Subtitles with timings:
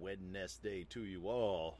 [0.00, 1.78] Wednesday to you all.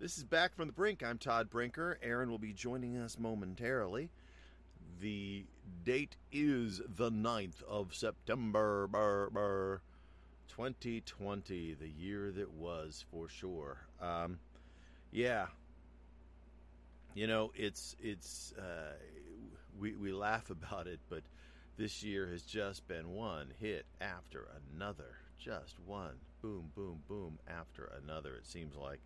[0.00, 1.02] This is Back from the Brink.
[1.04, 1.98] I'm Todd Brinker.
[2.02, 4.10] Aaron will be joining us momentarily.
[5.00, 5.44] The
[5.84, 9.80] date is the 9th of September, burr, burr,
[10.48, 13.78] 2020, the year that was for sure.
[14.00, 14.38] Um,
[15.12, 15.46] yeah.
[17.14, 18.94] You know, it's, it's, uh,
[19.78, 21.22] we, we laugh about it, but
[21.76, 25.18] this year has just been one hit after another.
[25.38, 26.14] Just one
[26.46, 28.36] boom, boom, boom after another.
[28.36, 29.00] It seems like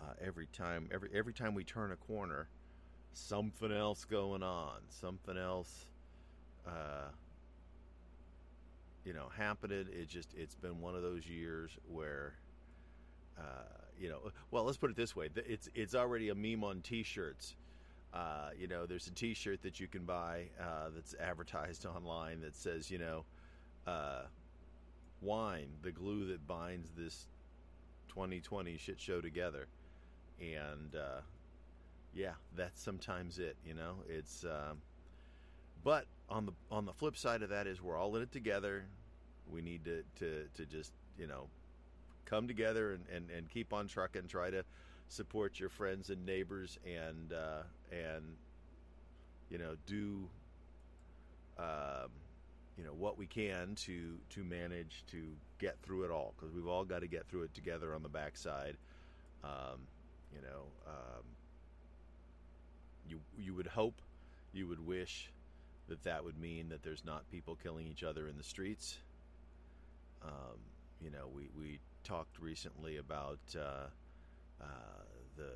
[0.00, 2.48] uh, every time, every every time we turn a corner,
[3.14, 5.86] something else going on, something else,
[6.66, 7.08] uh,
[9.06, 9.86] you know, happening.
[9.92, 12.34] It just it's been one of those years where.
[13.38, 13.42] Uh,
[13.98, 14.18] you know,
[14.50, 17.54] well, let's put it this way: it's it's already a meme on T-shirts.
[18.12, 22.56] Uh, you know, there's a T-shirt that you can buy uh, that's advertised online that
[22.56, 23.24] says, you know,
[23.86, 24.22] uh,
[25.20, 27.26] wine, the glue that binds this
[28.08, 29.66] 2020 shit show together.
[30.40, 31.20] And uh,
[32.14, 33.56] yeah, that's sometimes it.
[33.66, 34.44] You know, it's.
[34.44, 34.78] Um,
[35.86, 38.84] but on the on the flip side of that is we're all in it together.
[39.48, 41.46] We need to to, to just you know
[42.24, 44.26] come together and, and, and keep on trucking.
[44.26, 44.64] Try to
[45.08, 48.24] support your friends and neighbors and uh, and
[49.48, 50.28] you know do.
[51.56, 52.10] Um,
[52.76, 55.22] you know what we can to to manage to
[55.60, 58.08] get through it all because we've all got to get through it together on the
[58.08, 58.76] backside.
[59.44, 59.86] Um,
[60.34, 61.22] you know, um,
[63.08, 64.02] you you would hope,
[64.52, 65.30] you would wish
[65.88, 68.98] that that would mean that there's not people killing each other in the streets.
[70.22, 70.58] Um,
[71.00, 73.86] you know, we we talked recently about uh,
[74.60, 74.66] uh,
[75.36, 75.50] the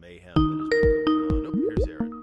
[0.00, 1.42] mayhem that has been going on.
[1.42, 2.22] Nope, here's Aaron.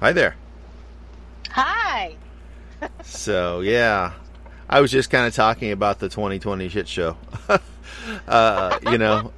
[0.00, 0.36] Hi there.
[1.50, 2.16] Hi.
[3.02, 4.12] so yeah,
[4.68, 7.16] I was just kind of talking about the 2020 shit show.
[8.28, 9.32] uh, you know,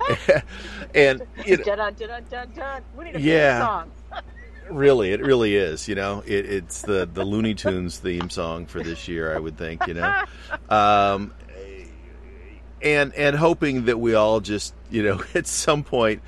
[0.95, 3.91] and you know, dun, dun, dun, We need a yeah, song.
[4.71, 5.89] really, it really is.
[5.89, 9.35] You know, it, it's the the Looney Tunes theme song for this year.
[9.35, 9.87] I would think.
[9.87, 10.25] You know,
[10.69, 11.33] um,
[12.83, 16.23] and and hoping that we all just you know at some point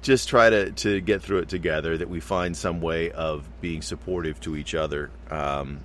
[0.00, 3.82] just try to, to get through it together, that we find some way of being
[3.82, 5.10] supportive to each other.
[5.30, 5.80] Um,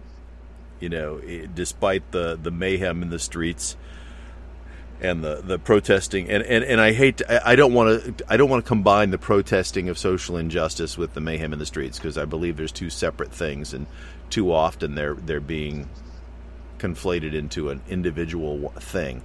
[0.80, 3.78] you know, it, despite the, the mayhem in the streets
[5.02, 8.38] and the, the protesting and, and, and I hate to, I don't want to I
[8.38, 11.98] don't want to combine the protesting of social injustice with the mayhem in the streets
[11.98, 13.86] because I believe there's two separate things and
[14.30, 15.90] too often they're they're being
[16.80, 19.24] conflated into an individual thing.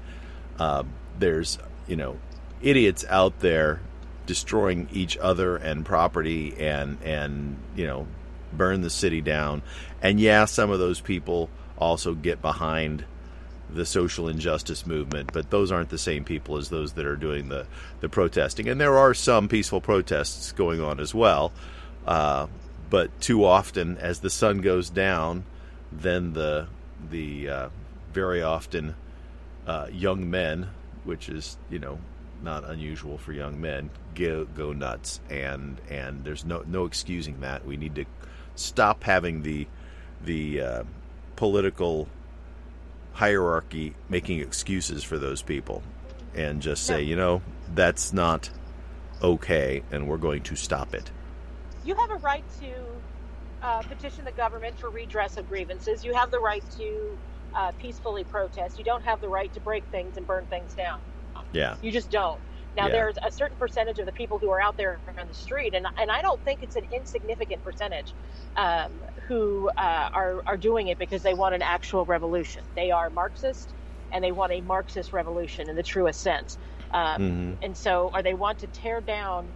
[0.58, 0.84] Uh,
[1.18, 2.18] there's you know
[2.60, 3.80] idiots out there
[4.26, 8.06] destroying each other and property and and you know
[8.52, 9.62] burn the city down.
[10.02, 13.04] And yeah, some of those people also get behind
[13.70, 17.48] the social injustice movement, but those aren't the same people as those that are doing
[17.48, 17.66] the,
[18.00, 18.68] the protesting.
[18.68, 21.52] And there are some peaceful protests going on as well.
[22.06, 22.46] Uh,
[22.90, 25.44] but too often, as the sun goes down,
[25.92, 26.68] then the
[27.10, 27.68] the uh,
[28.12, 28.94] very often
[29.66, 30.68] uh, young men,
[31.04, 31.98] which is you know
[32.42, 37.66] not unusual for young men, go go nuts, and and there's no no excusing that.
[37.66, 38.06] We need to
[38.58, 39.66] stop having the
[40.24, 40.82] the uh,
[41.36, 42.08] political
[43.12, 45.82] hierarchy making excuses for those people,
[46.34, 47.42] and just say, you know,
[47.74, 48.50] that's not
[49.22, 51.10] okay, and we're going to stop it.
[51.84, 52.72] You have a right to
[53.62, 56.04] uh, petition the government for redress of grievances.
[56.04, 57.18] You have the right to
[57.54, 58.78] uh, peacefully protest.
[58.78, 60.98] You don't have the right to break things and burn things down.
[61.52, 61.76] Yeah.
[61.82, 62.40] You just don't.
[62.78, 62.92] Now, yeah.
[62.92, 65.84] there's a certain percentage of the people who are out there on the street, and,
[66.00, 68.14] and I don't think it's an insignificant percentage
[68.56, 68.92] um,
[69.26, 72.62] who uh, are, are doing it because they want an actual revolution.
[72.76, 73.74] They are Marxist,
[74.12, 76.56] and they want a Marxist revolution in the truest sense.
[76.92, 77.64] Um, mm-hmm.
[77.64, 79.48] And so, or they want to tear down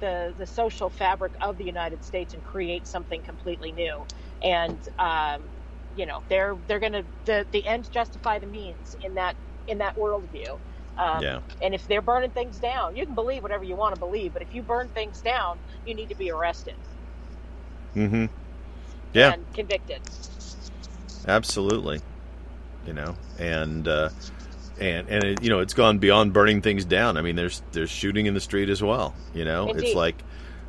[0.00, 4.06] the, the social fabric of the United States and create something completely new.
[4.42, 5.42] And, um,
[5.98, 9.36] you know, they're, they're going to, the, the ends justify the means in that,
[9.66, 10.58] in that worldview.
[11.00, 11.40] Um, yeah.
[11.62, 14.42] And if they're burning things down, you can believe whatever you want to believe, but
[14.42, 16.74] if you burn things down, you need to be arrested.
[17.96, 18.26] Mm-hmm.
[19.14, 19.32] Yeah.
[19.32, 20.02] And convicted.
[21.26, 22.00] Absolutely.
[22.86, 24.10] You know, and uh,
[24.78, 27.16] and and it, you know, it's gone beyond burning things down.
[27.16, 29.14] I mean, there's there's shooting in the street as well.
[29.34, 29.84] You know, Indeed.
[29.84, 30.22] it's like.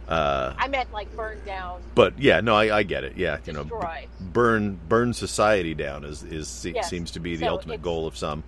[0.07, 1.81] Uh, I meant like burn down.
[1.95, 3.15] But yeah, no, I, I get it.
[3.15, 3.63] Yeah, destroy.
[3.63, 6.89] you know, b- burn burn society down is is yes.
[6.89, 8.43] seems to be the so ultimate goal of some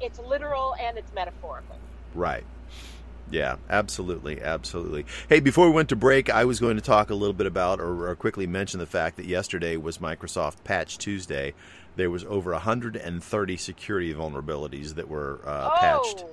[0.00, 1.76] it's literal and it's metaphorical.
[2.14, 2.44] Right.
[3.30, 5.04] Yeah, absolutely, absolutely.
[5.28, 7.80] Hey, before we went to break, I was going to talk a little bit about,
[7.80, 11.54] or, or quickly mention the fact that yesterday was Microsoft Patch Tuesday.
[11.96, 15.78] There was over 130 security vulnerabilities that were uh, oh.
[15.80, 16.24] patched.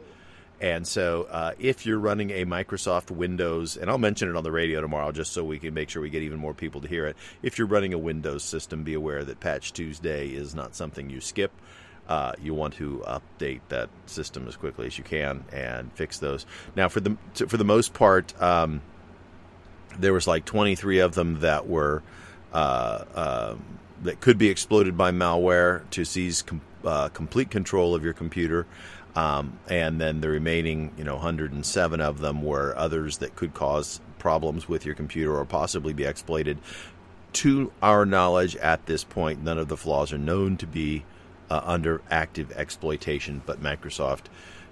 [0.61, 4.51] And so, uh, if you're running a Microsoft Windows, and I'll mention it on the
[4.51, 7.05] radio tomorrow just so we can make sure we get even more people to hear
[7.07, 7.17] it.
[7.41, 11.19] If you're running a Windows system, be aware that Patch Tuesday is not something you
[11.19, 11.51] skip.
[12.07, 16.45] Uh, you want to update that system as quickly as you can and fix those.
[16.75, 17.17] Now, for the
[17.47, 18.81] for the most part, um,
[19.97, 22.03] there was like 23 of them that were
[22.53, 23.55] uh, uh,
[24.03, 28.65] that could be exploited by malware to seize com- uh, complete control of your computer.
[29.15, 34.01] Um, and then the remaining, you know, 107 of them were others that could cause
[34.17, 36.57] problems with your computer or possibly be exploited.
[37.33, 41.03] To our knowledge, at this point, none of the flaws are known to be
[41.49, 44.25] uh, under active exploitation, but Microsoft,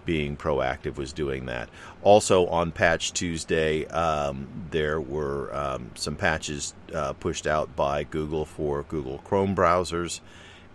[0.05, 1.69] being proactive, was doing that.
[2.01, 8.45] Also, on Patch Tuesday, um, there were um, some patches uh, pushed out by Google
[8.45, 10.19] for Google Chrome browsers,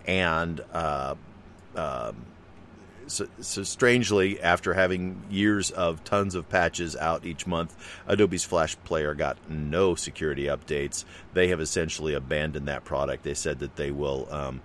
[0.07, 1.17] and uh,
[1.75, 2.27] um,
[3.09, 7.77] so, so, strangely, after having years of tons of patches out each month,
[8.07, 11.05] Adobe's Flash Player got no security updates.
[11.33, 13.23] They have essentially abandoned that product.
[13.23, 14.61] They said that they will, um,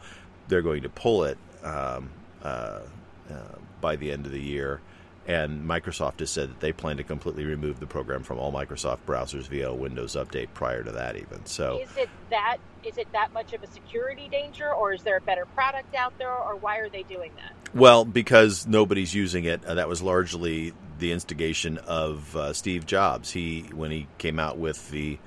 [0.51, 2.11] they're going to pull it um,
[2.43, 2.81] uh,
[3.29, 3.33] uh,
[3.79, 4.81] by the end of the year.
[5.25, 8.99] And Microsoft has said that they plan to completely remove the program from all Microsoft
[9.07, 11.45] browsers via a Windows update prior to that, even.
[11.45, 15.17] So, is it that is it that much of a security danger, or is there
[15.17, 17.53] a better product out there, or why are they doing that?
[17.73, 19.63] Well, because nobody's using it.
[19.63, 23.31] Uh, that was largely the instigation of uh, Steve Jobs.
[23.31, 25.19] He when he came out with the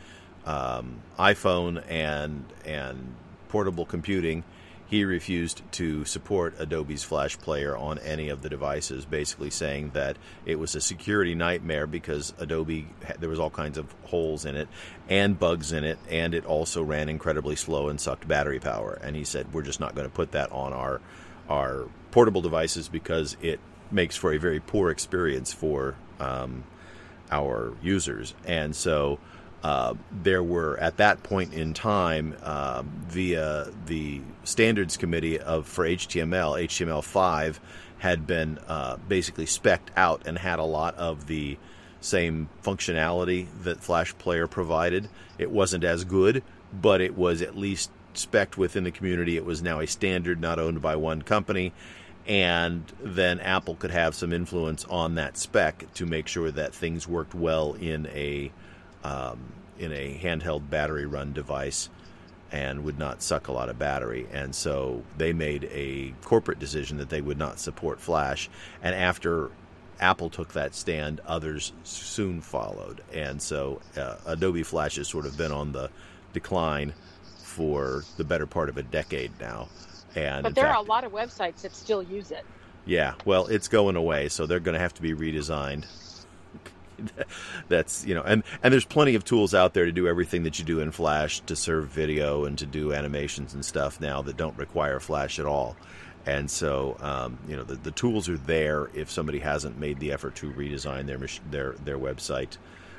[0.44, 3.14] um, iPhone and and
[3.48, 4.42] portable computing,
[4.94, 10.16] he refused to support Adobe's Flash Player on any of the devices, basically saying that
[10.46, 12.86] it was a security nightmare because Adobe
[13.18, 14.68] there was all kinds of holes in it
[15.08, 18.96] and bugs in it, and it also ran incredibly slow and sucked battery power.
[19.02, 21.00] And he said, "We're just not going to put that on our
[21.48, 23.58] our portable devices because it
[23.90, 26.62] makes for a very poor experience for um,
[27.32, 29.18] our users." And so.
[29.64, 35.86] Uh, there were at that point in time uh, via the standards committee of for
[35.86, 37.58] HTML, HTML5
[37.96, 41.56] had been uh, basically specced out and had a lot of the
[42.02, 45.08] same functionality that Flash Player provided.
[45.38, 49.38] It wasn't as good, but it was at least specced within the community.
[49.38, 51.72] It was now a standard not owned by one company.
[52.26, 57.08] And then Apple could have some influence on that spec to make sure that things
[57.08, 58.52] worked well in a
[59.04, 59.38] um,
[59.78, 61.88] in a handheld battery run device
[62.50, 64.26] and would not suck a lot of battery.
[64.32, 68.48] And so they made a corporate decision that they would not support Flash.
[68.82, 69.50] And after
[70.00, 73.02] Apple took that stand, others soon followed.
[73.12, 75.90] And so uh, Adobe Flash has sort of been on the
[76.32, 76.94] decline
[77.38, 79.68] for the better part of a decade now.
[80.14, 82.44] And but there fact, are a lot of websites that still use it.
[82.86, 85.86] Yeah, well, it's going away, so they're going to have to be redesigned.
[87.68, 90.58] that's you know and and there's plenty of tools out there to do everything that
[90.58, 94.36] you do in flash to serve video and to do animations and stuff now that
[94.36, 95.76] don't require flash at all.
[96.26, 100.12] And so um, you know the, the tools are there if somebody hasn't made the
[100.12, 101.20] effort to redesign their
[101.50, 102.56] their their website.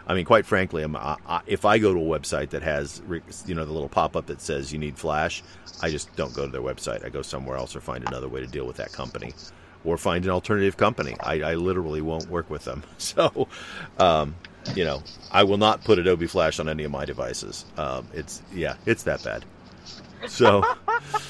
[0.08, 3.02] I mean, quite frankly, I, I, if I go to a website that has,
[3.48, 5.42] you know, the little pop-up that says you need Flash,
[5.82, 7.04] I just don't go to their website.
[7.04, 9.34] I go somewhere else or find another way to deal with that company
[9.86, 11.16] or find an alternative company.
[11.20, 12.84] I, I literally won't work with them.
[12.98, 13.48] So,
[14.00, 14.36] um,
[14.76, 17.66] you know, I will not put Adobe Flash on any of my devices.
[17.78, 19.46] Um, it's yeah, it's that bad.
[20.28, 20.64] So,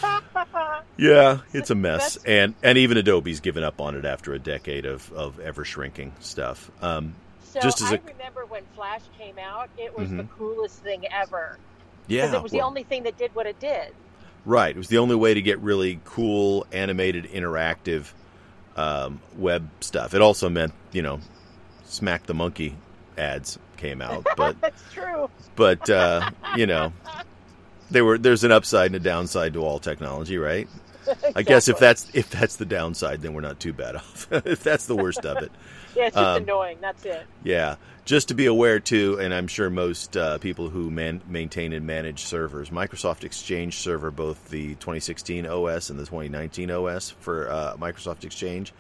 [0.98, 4.86] yeah, it's a mess, and and even Adobe's given up on it after a decade
[4.86, 6.72] of of ever shrinking stuff.
[6.82, 10.18] Um, so just as I a, remember when Flash came out, it was Mhm.
[10.18, 11.58] the coolest thing ever.
[12.08, 13.94] yeah, Because it was the only thing that did what it did.
[14.46, 14.76] Right.
[14.76, 18.12] It was the only way to get really cool, animated, interactive
[18.76, 20.14] um, web stuff.
[20.14, 21.20] It also meant, you know,
[21.86, 22.76] Smack the Monkey
[23.18, 25.30] ads came out, but That's true.
[25.56, 26.94] but uh, you know,
[27.92, 30.68] they were there's an upside and a downside to all technology, right?
[31.36, 34.28] I guess if that's if that's the downside, then we're not too bad off.
[34.32, 35.52] if that's the worst of it.
[35.96, 36.78] yeah, it's just um, annoying.
[36.82, 37.26] That's it.
[37.44, 41.74] Yeah, just to be aware too, and I'm sure most uh, people who man- maintain
[41.74, 47.50] and manage servers, Microsoft Exchange Server, both the 2016 OS and the 2019 OS for
[47.50, 48.74] uh, Microsoft Exchange,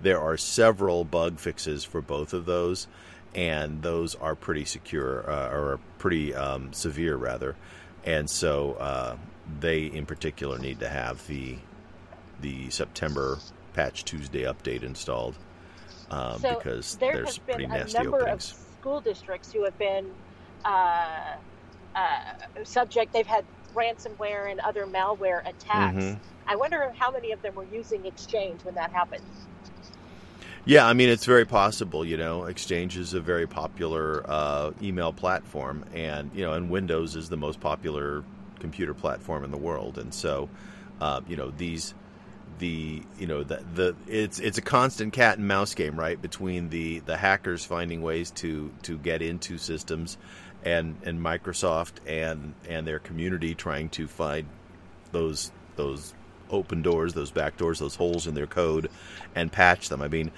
[0.00, 2.88] there are several bug fixes for both of those,
[3.34, 7.56] and those are pretty secure uh, or pretty um, severe rather,
[8.04, 9.16] and so uh,
[9.60, 11.56] they in particular need to have the
[12.42, 13.38] the September
[13.72, 15.34] Patch Tuesday update installed
[16.10, 18.52] um, So because there there's pretty a nasty number openings.
[18.52, 20.10] of school districts who have been
[20.64, 21.36] uh,
[21.96, 22.20] uh,
[22.64, 23.12] subject.
[23.12, 23.44] They've had
[23.74, 25.96] ransomware and other malware attacks.
[25.96, 26.18] Mhm.
[26.46, 29.22] I wonder how many of them were using Exchange when that happened.
[30.64, 32.04] Yeah, I mean it's very possible.
[32.04, 37.16] You know, Exchange is a very popular uh, email platform, and you know, and Windows
[37.16, 38.22] is the most popular
[38.60, 40.48] computer platform in the world, and so
[41.00, 41.94] uh, you know these
[42.62, 46.22] the you know the the it's it's a constant cat and mouse game, right?
[46.22, 50.16] Between the the hackers finding ways to to get into systems,
[50.64, 54.46] and and Microsoft and and their community trying to find
[55.10, 56.14] those those
[56.50, 58.88] open doors, those back doors, those holes in their code,
[59.34, 60.00] and patch them.
[60.00, 60.30] I mean,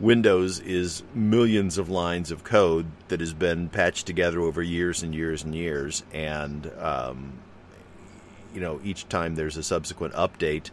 [0.00, 5.14] Windows is millions of lines of code that has been patched together over years and
[5.14, 7.34] years and years, and um,
[8.52, 10.70] you know each time there's a subsequent update,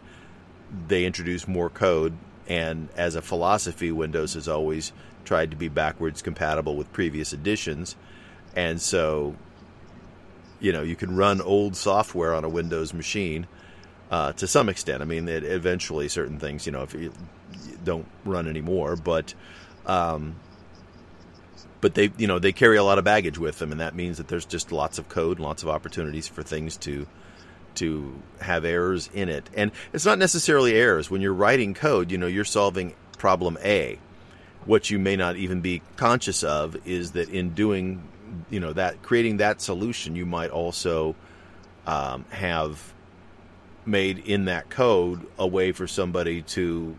[0.88, 2.16] they introduce more code.
[2.48, 4.92] And as a philosophy, Windows has always
[5.24, 7.96] tried to be backwards compatible with previous editions,
[8.54, 9.34] and so
[10.60, 13.48] you know you can run old software on a Windows machine
[14.10, 15.02] uh, to some extent.
[15.02, 17.12] I mean, it, eventually certain things, you know, if you,
[17.64, 19.34] you don't run anymore, but
[19.86, 20.36] um,
[21.80, 24.18] but they, you know, they carry a lot of baggage with them, and that means
[24.18, 27.06] that there's just lots of code, lots of opportunities for things to
[27.76, 29.48] to have errors in it.
[29.54, 31.10] And it's not necessarily errors.
[31.10, 33.98] When you're writing code, you know, you're solving problem A.
[34.64, 38.02] What you may not even be conscious of is that in doing,
[38.50, 41.14] you know, that creating that solution, you might also
[41.86, 42.92] um, have
[43.86, 46.96] made in that code a way for somebody to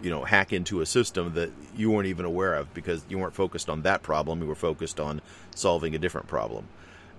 [0.00, 3.34] you know hack into a system that you weren't even aware of because you weren't
[3.34, 5.20] focused on that problem you were focused on
[5.54, 6.68] solving a different problem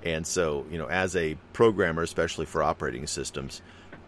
[0.03, 3.62] and so you know as a programmer especially for operating systems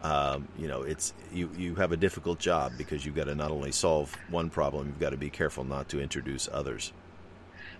[0.04, 3.52] um, you know it's you you have a difficult job because you've got to not
[3.52, 6.92] only solve one problem you've got to be careful not to introduce others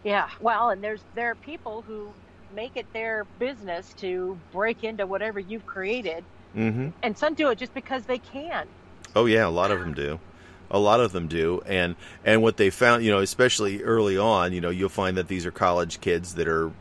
[0.04, 2.12] Yeah, well, and there's there are people who
[2.56, 6.24] make it their business to break into whatever you've created,
[6.56, 6.90] mm-hmm.
[7.04, 8.68] and some do it just because they can.
[9.16, 10.20] Oh yeah, a lot of them do.
[10.74, 14.54] A lot of them do, and and what they found, you know, especially early on,
[14.54, 16.72] you know, you'll find that these are college kids that are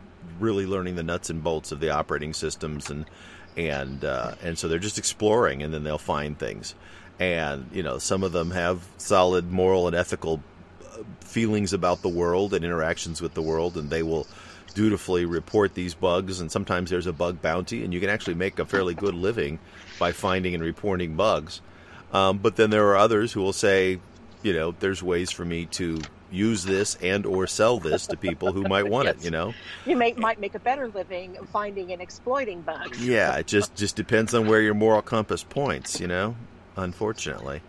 [0.41, 3.07] really learning the nuts and bolts of the operating systems, and
[3.57, 6.75] and uh, and so they're just exploring, and then they'll find things,
[7.19, 10.43] and you know, some of them have solid moral and ethical
[10.83, 14.27] uh, feelings about the world and interactions with the world, and they will
[14.75, 18.57] dutifully report these bugs and sometimes there's a bug bounty and you can actually make
[18.61, 19.59] a fairly good living
[19.99, 21.61] by finding and reporting bugs.
[22.13, 23.99] Um, but then there are others who will say
[24.43, 28.53] you know there's ways for me to use this and or sell this to people
[28.53, 29.53] who might want it you know
[29.85, 32.99] You may, might make a better living finding and exploiting bugs.
[33.01, 36.37] yeah it just just depends on where your moral compass points you know
[36.77, 37.63] unfortunately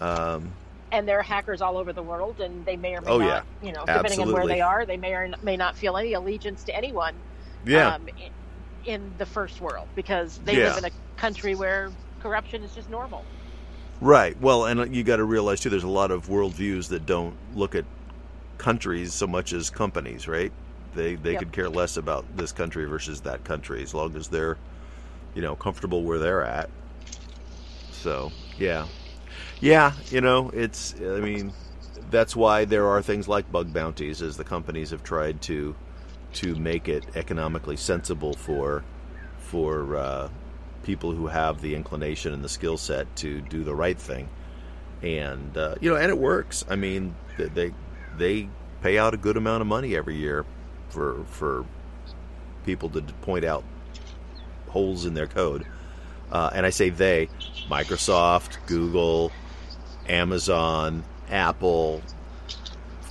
[0.00, 0.52] um,
[0.92, 3.46] and there are hackers all over the world, and they may or may Oh, not,
[3.62, 3.66] yeah.
[3.68, 6.64] you know, depending on where they are, they may or may not feel any allegiance
[6.64, 7.14] to anyone
[7.64, 8.06] yeah um,
[8.86, 10.68] in, in the first world because they Yeah.
[10.74, 11.90] live in a country where
[12.20, 13.26] corruption is just normal.
[14.04, 14.38] Right.
[14.38, 17.74] Well, and you got to realize too, there's a lot of worldviews that don't look
[17.74, 17.86] at
[18.58, 20.52] countries so much as companies, right?
[20.94, 21.38] They they Yep.
[21.38, 24.58] could care less about this country versus that country as long as they're,
[25.34, 26.68] you know, comfortable where they're at.
[27.92, 28.88] So yeah,
[29.60, 29.94] yeah.
[30.10, 30.94] You know, it's.
[31.00, 31.54] I mean,
[32.10, 35.74] that's why there are things like bug bounties, as the companies have tried to
[36.34, 38.84] to make it economically sensible for
[39.38, 40.28] for uh,
[40.84, 44.28] people who have the inclination and the skill set to do the right thing,
[45.02, 46.64] and uh, you know, and it works.
[46.68, 47.72] I mean, they
[48.16, 48.48] they
[48.82, 50.44] pay out a good amount of money every year
[50.90, 51.64] for for
[52.64, 53.64] people to point out
[54.68, 55.66] holes in their code.
[56.30, 57.28] Uh, and I say they,
[57.68, 59.30] Microsoft, Google,
[60.08, 62.02] Amazon, Apple,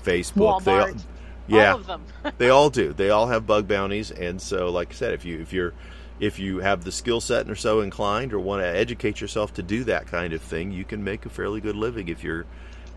[0.04, 0.64] Facebook.
[0.64, 1.04] They all, Walmart,
[1.48, 2.06] yeah, all of them.
[2.38, 2.94] they all do.
[2.94, 5.74] They all have bug bounties, and so, like I said, if you if you're
[6.20, 9.54] if you have the skill set and are so inclined, or want to educate yourself
[9.56, 12.46] to do that kind of thing, you can make a fairly good living if you're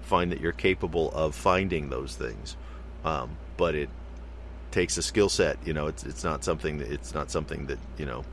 [0.02, 2.56] find that you're capable of finding those things.
[3.04, 3.88] Um, but it
[4.70, 5.58] takes a skill set.
[5.66, 8.25] You know, it's it's not something that it's not something that you know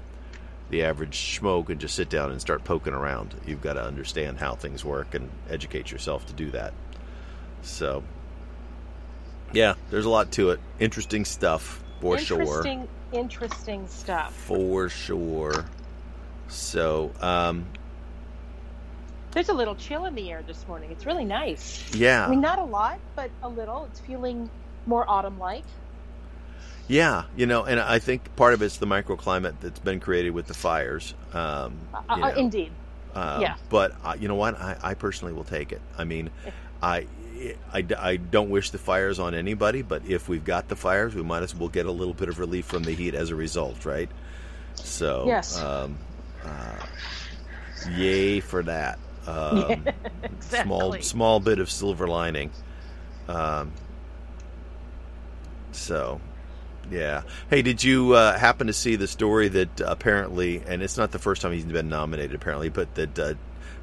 [0.70, 3.36] the average schmo can just sit down and start poking around.
[3.46, 6.74] You've got to understand how things work and educate yourself to do that.
[7.62, 8.04] So,
[9.52, 10.60] yeah, there's a lot to it.
[10.80, 12.63] Interesting stuff for sure.
[13.13, 14.34] Interesting, stuff.
[14.34, 15.65] For sure.
[16.48, 17.65] So, um,
[19.32, 20.91] There's a little chill in the air this morning.
[20.91, 21.84] It's really nice.
[21.96, 23.86] yeah, I mean, not a lot, but a little.
[23.86, 24.50] It's feeling
[24.86, 25.63] more autumn-like.
[26.88, 30.46] yeah, you know, and I think part of it's the microclimate that's been created with
[30.48, 31.13] the fires.
[31.34, 32.72] Um, Uh, uh, indeed.
[33.15, 33.55] Uh, Yeah.
[33.70, 34.60] But uh, you know what?
[34.60, 35.82] I, I personally will take it.
[35.98, 36.29] I mean,
[36.82, 37.08] I,
[37.74, 41.24] I, I don't wish the fires on anybody, but if we've got the fires, we
[41.24, 43.86] might as well get a little bit of relief from the heat as a result,
[43.86, 44.10] right?
[44.76, 45.60] So, Yes.
[45.60, 45.98] um,
[46.44, 46.76] uh,
[47.96, 49.00] yay for that.
[49.26, 49.86] Um,
[50.42, 51.02] Small, exactly.
[51.02, 52.52] small bit of silver lining.
[53.30, 53.72] Um,
[55.72, 56.20] so,
[56.92, 57.22] yeah.
[57.50, 61.20] Hey, did you uh, happen to see the story that apparently, and it's not the
[61.20, 63.34] first time he's been nominated, apparently, but that uh,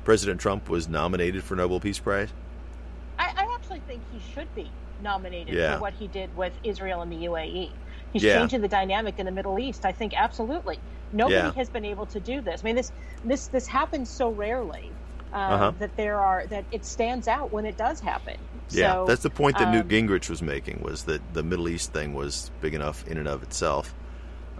[0.05, 2.29] President Trump was nominated for Nobel Peace Prize?
[3.91, 4.71] I, I actually think he should be
[5.03, 5.75] nominated Yeah.
[5.77, 7.71] for what he did with Israel and the UAE.
[8.13, 8.39] He's Yeah.
[8.39, 9.85] changing the dynamic in the Middle East.
[9.85, 10.79] I think absolutely
[11.13, 11.53] nobody Yeah.
[11.53, 12.63] has been able to do this.
[12.63, 12.93] I mean, this
[13.25, 14.97] this this happens so rarely
[15.33, 15.73] um, Uh-huh.
[15.79, 18.37] that there are that it stands out when it does happen.
[18.71, 21.69] Yeah, So, that's the point that Newt um, Gingrich was making was that the Middle
[21.69, 23.95] East thing was big enough in and of itself.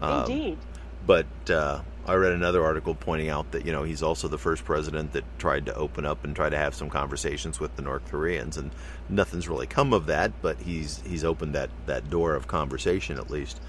[0.01, 0.59] Um, Indeed.
[1.07, 4.65] But uh, I read another article pointing out that you know he's also the first
[4.65, 8.09] president that tried to open up and try to have some conversations with the North
[8.11, 8.71] Koreans, and
[9.09, 10.33] nothing's really come of that.
[10.41, 13.61] But he's he's opened that that door of conversation at least,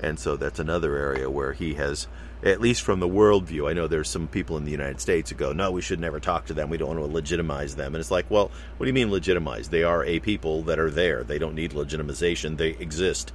[0.00, 2.06] and so that's another area where he has.
[2.42, 5.36] At least from the worldview, I know there's some people in the United States who
[5.36, 6.70] go, "No, we should never talk to them.
[6.70, 9.68] We don't want to legitimize them." And it's like, well, what do you mean legitimize?
[9.68, 11.22] They are a people that are there.
[11.22, 12.56] They don't need legitimization.
[12.56, 13.34] They exist,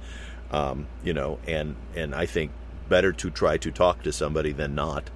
[0.50, 1.38] um, you know.
[1.46, 2.50] And and I think
[2.88, 5.10] better to try to talk to somebody than not.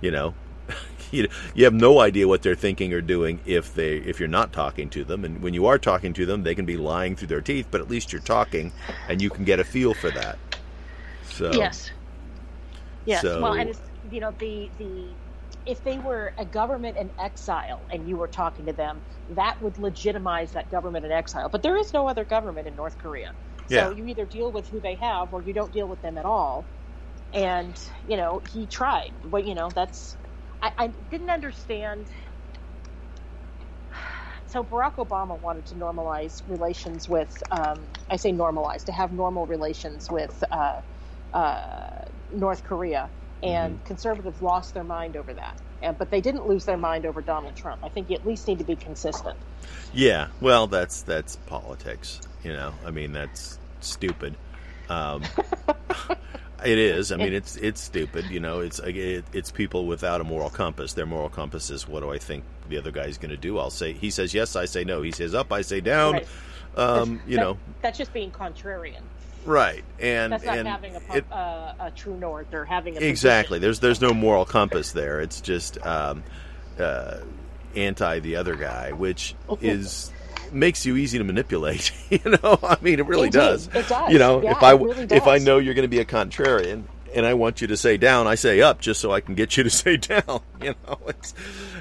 [0.00, 0.34] You know,
[1.10, 4.52] you you have no idea what they're thinking or doing if they if you're not
[4.52, 7.28] talking to them, and when you are talking to them, they can be lying through
[7.28, 8.72] their teeth, but at least you're talking,
[9.08, 10.38] and you can get a feel for that.
[11.22, 11.90] So Yes.
[13.04, 13.22] Yes.
[13.22, 15.18] So- well, and it's, you know the the
[15.66, 19.78] if they were a government in exile and you were talking to them, that would
[19.78, 21.48] legitimize that government in exile.
[21.50, 23.34] But there is no other government in North Korea.
[23.66, 23.90] So Yeah.
[23.90, 26.70] you either deal with who they have or you don't deal with them at all.
[27.32, 30.16] And you know he tried, but you know that's
[30.62, 32.06] I, I didn't understand.
[34.46, 39.44] So Barack Obama wanted to normalize relations with, um, I say normalize, to have normal
[39.44, 40.80] relations with uh,
[41.34, 43.10] uh, North Korea,
[43.42, 45.60] and conservatives lost their mind over that.
[45.82, 47.84] And, but they didn't lose their mind over Donald Trump.
[47.84, 49.36] I think you at least need to be consistent.
[49.92, 52.20] Yeah, well, that's that's politics.
[52.42, 54.34] You know, I mean, that's stupid.
[54.88, 55.22] Um,
[56.64, 57.12] it is.
[57.12, 58.26] I mean, it's it's stupid.
[58.26, 60.92] You know, it's it, it's people without a moral compass.
[60.94, 63.58] Their moral compass is what do I think the other guy's going to do?
[63.58, 65.02] I'll say he says yes, I say no.
[65.02, 66.14] He says up, I say down.
[66.14, 66.28] Right.
[66.76, 69.00] Um, you That- know, that's just being contrarian.
[69.44, 69.84] right?
[69.98, 73.58] And That's not and having a, it, uh, a true north or having a exactly.
[73.58, 73.62] position.
[73.62, 75.20] There's there's no moral compass there.
[75.20, 76.22] It's just um,
[76.78, 77.18] uh,
[77.74, 80.12] anti the other guy, which is
[80.52, 81.92] makes you easy to manipulate.
[82.10, 83.66] you know, I mean, it really Indeed, does.
[83.68, 84.12] it does.
[84.12, 86.84] You know, Yeah, if I really if I know you're going to be a contrarian.
[87.14, 88.26] And I want you to say down.
[88.26, 90.40] I say up, just so I can get you to say down.
[90.62, 91.32] You know, it's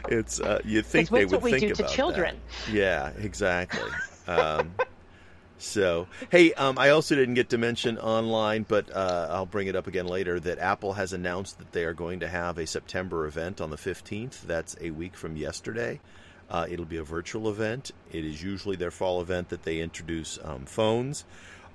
[0.07, 0.39] it's.
[0.39, 2.37] Uh, you think they what would we think do to about children.
[2.67, 2.73] That.
[2.73, 3.91] Yeah, exactly.
[4.25, 4.71] Um,
[5.59, 9.75] so, hey, um, I also didn't get to mention online, but uh, I'll bring it
[9.75, 13.25] up again later that Apple has announced that they are going to have a September
[13.25, 14.41] event on the 15th.
[14.43, 15.99] That's a week from yesterday.
[16.49, 17.91] Uh, it'll be a virtual event.
[18.11, 21.25] It is usually their fall event that they introduce um, phones,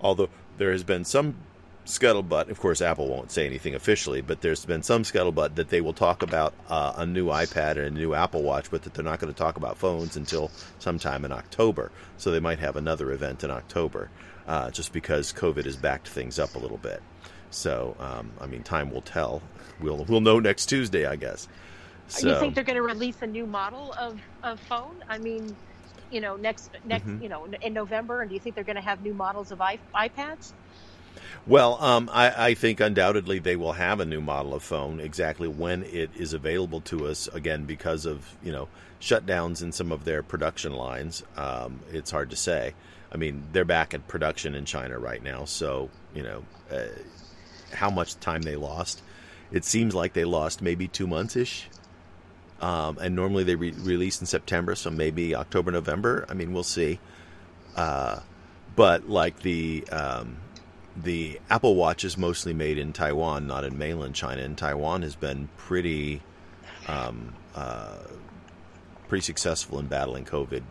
[0.01, 1.37] although there has been some
[1.85, 2.49] scuttlebutt.
[2.49, 5.93] Of course, Apple won't say anything officially, but there's been some scuttlebutt that they will
[5.93, 9.21] talk about uh, a new iPad and a new Apple Watch, but that they're not
[9.21, 11.91] going to talk about phones until sometime in October.
[12.17, 14.11] So they might have another event in October,
[14.47, 17.03] uh, just because COVID has backed things up a little bit.
[17.51, 19.43] So, um, I mean, time will tell.
[19.81, 21.49] We'll we'll know next Tuesday, I guess.
[22.09, 24.97] So, You think they're going to release a new model of, of phone?
[25.09, 25.57] I mean,
[26.11, 27.23] you know, next next Mhm.
[27.23, 29.59] you know in November, and do you think they're going to have new models of
[29.59, 30.53] iPads?
[31.47, 35.01] Well, um, I, I think undoubtedly they will have a new model of phone.
[35.01, 38.69] Exactly when it is available to us, again, because of you know
[39.01, 42.75] shutdowns in some of their production lines, um, it's hard to say.
[43.11, 46.87] I mean, they're back at production in China right now, so you know uh,
[47.73, 49.03] how much time they lost.
[49.51, 51.69] It seems like they lost maybe two months ish.
[52.63, 56.25] Um, and normally they re- release in September, so maybe October, November.
[56.29, 57.01] I mean, we'll see.
[57.77, 58.21] Uh,
[58.77, 60.37] but like the um,
[60.97, 64.43] the Apple Watch is mostly made in Taiwan, not in mainland China.
[64.43, 66.23] And Taiwan has been pretty,
[66.87, 67.99] um, uh,
[69.09, 70.63] pretty successful in battling COVID.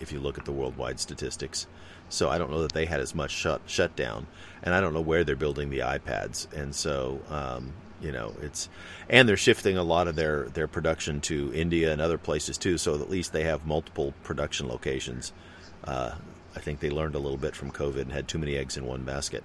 [0.00, 1.66] If you look at the worldwide statistics,
[2.08, 4.26] so I don't know that they had as much shut shutdown,
[4.62, 6.52] and I don't know where they're building the iPads.
[6.52, 8.68] And so, um, you know, it's
[9.08, 12.78] and they're shifting a lot of their their production to India and other places too.
[12.78, 15.32] So at least they have multiple production locations.
[15.84, 16.14] Uh,
[16.54, 18.86] I think they learned a little bit from COVID and had too many eggs in
[18.86, 19.44] one basket.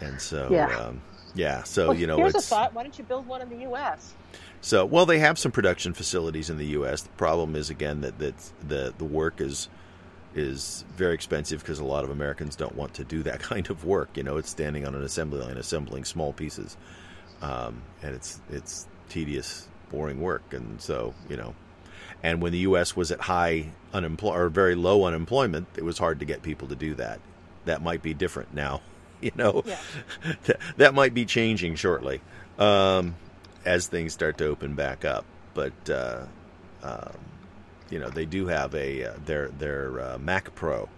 [0.00, 0.66] And so, Yeah.
[0.78, 1.02] um,
[1.34, 1.62] yeah.
[1.64, 4.14] So Well, you know, here's a thought: Why don't you build one in the U.S.?
[4.62, 7.02] So, well, they have some production facilities in the U.S.
[7.02, 8.34] The problem is again that that
[8.66, 9.68] the the work is
[10.34, 13.84] is very expensive because a lot of Americans don't want to do that kind of
[13.84, 14.16] work.
[14.16, 16.76] You know, it's standing on an assembly line assembling small pieces,
[17.42, 20.52] um, and it's it's tedious, boring work.
[20.52, 21.54] And so, you know,
[22.22, 22.96] and when the U.S.
[22.96, 26.76] was at high unemployment or very low unemployment, it was hard to get people to
[26.76, 27.20] do that.
[27.64, 28.80] That might be different now.
[29.22, 29.76] You know, Yeah.
[30.44, 32.22] that, that might be changing shortly
[32.58, 33.16] um,
[33.66, 35.26] as things start to open back up.
[35.52, 36.24] But uh,
[36.82, 37.18] um,
[37.90, 40.88] you know, they do have a uh, their their uh, Mac Pro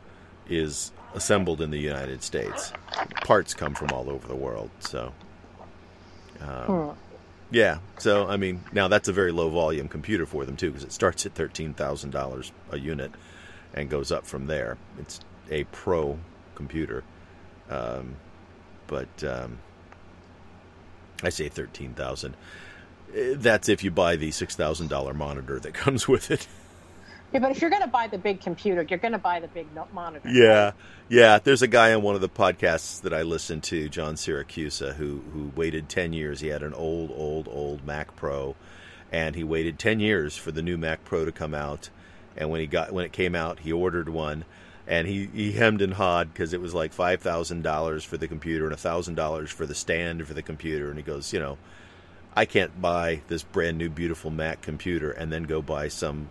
[0.48, 2.72] is assembled in the United States.
[3.24, 4.70] Parts come from all over the world.
[4.78, 5.12] So,
[6.42, 6.96] um,
[7.50, 7.78] yeah.
[7.98, 10.92] So I mean, now that's a very low volume computer for them too, because it
[10.92, 13.12] starts at thirteen thousand dollars a unit
[13.74, 14.76] and goes up from there.
[14.98, 16.18] It's a pro
[16.54, 17.04] computer,
[17.70, 18.16] um,
[18.86, 19.58] but um,
[21.22, 22.34] I say thirteen thousand.
[23.14, 26.46] Eh, That's if you buy the six thousand dollar monitor that comes with it.
[27.32, 29.48] Yeah, but if you're going to buy the big computer, you're going to buy the
[29.48, 30.28] big monitor.
[30.28, 30.72] Yeah,
[31.08, 31.38] yeah.
[31.38, 35.22] There's a guy on one of the podcasts that I listened to, John Siracusa, who
[35.32, 36.40] who waited ten years.
[36.40, 38.54] He had an old, old, old Mac Pro,
[39.10, 41.88] and he waited ten years for the new Mac Pro to come out.
[42.36, 44.44] And when he got when it came out, he ordered one,
[44.86, 48.28] and he he hemmed and hawed because it was like five thousand dollars for the
[48.28, 50.90] computer and thousand dollars for the stand for the computer.
[50.90, 51.56] And he goes, you know,
[52.36, 56.28] I can't buy this brand new beautiful Mac computer and then go buy some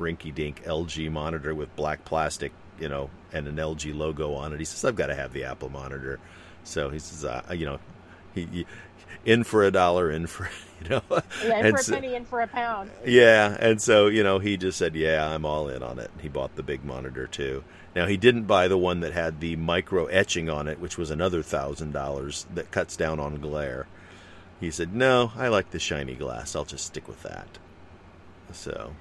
[0.00, 4.58] rinky-dink LG monitor with black plastic, you know, and an LG logo on it.
[4.58, 6.18] He says, "I've got to have the Apple monitor."
[6.64, 7.78] So he says, uh, "You know,
[8.34, 8.66] he, he
[9.24, 10.48] in for a dollar, in for
[10.82, 11.02] you know."
[11.44, 12.90] Yeah, in And for a so- penny, in for a pound.
[13.06, 16.28] yeah, and so you know, he just said, "Yeah, I'm all in on it." He
[16.28, 17.62] bought the big monitor too.
[17.94, 21.10] Now he didn't buy the one that had the micro etching on it, which was
[21.10, 23.86] another thousand dollars that cuts down on glare.
[24.60, 26.54] He said, "No, I like the shiny glass.
[26.54, 27.58] I'll just stick with that."
[28.52, 28.92] So,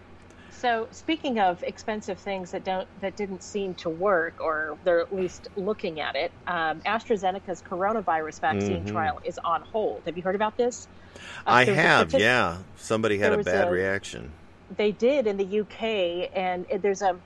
[0.51, 5.11] So speaking of expensive things that don't that didn't seem to work, or they're at
[5.11, 8.91] least looking at it, um, AstraZeneca's coronavirus vaccine Mhm.
[8.91, 10.03] trial is on hold.
[10.05, 10.87] Have you heard about this?
[11.15, 12.57] Uh, I there was a have, partic- yeah.
[12.75, 14.33] Somebody had a bad a- reaction.
[14.69, 17.21] They did in the UK, and it- there's a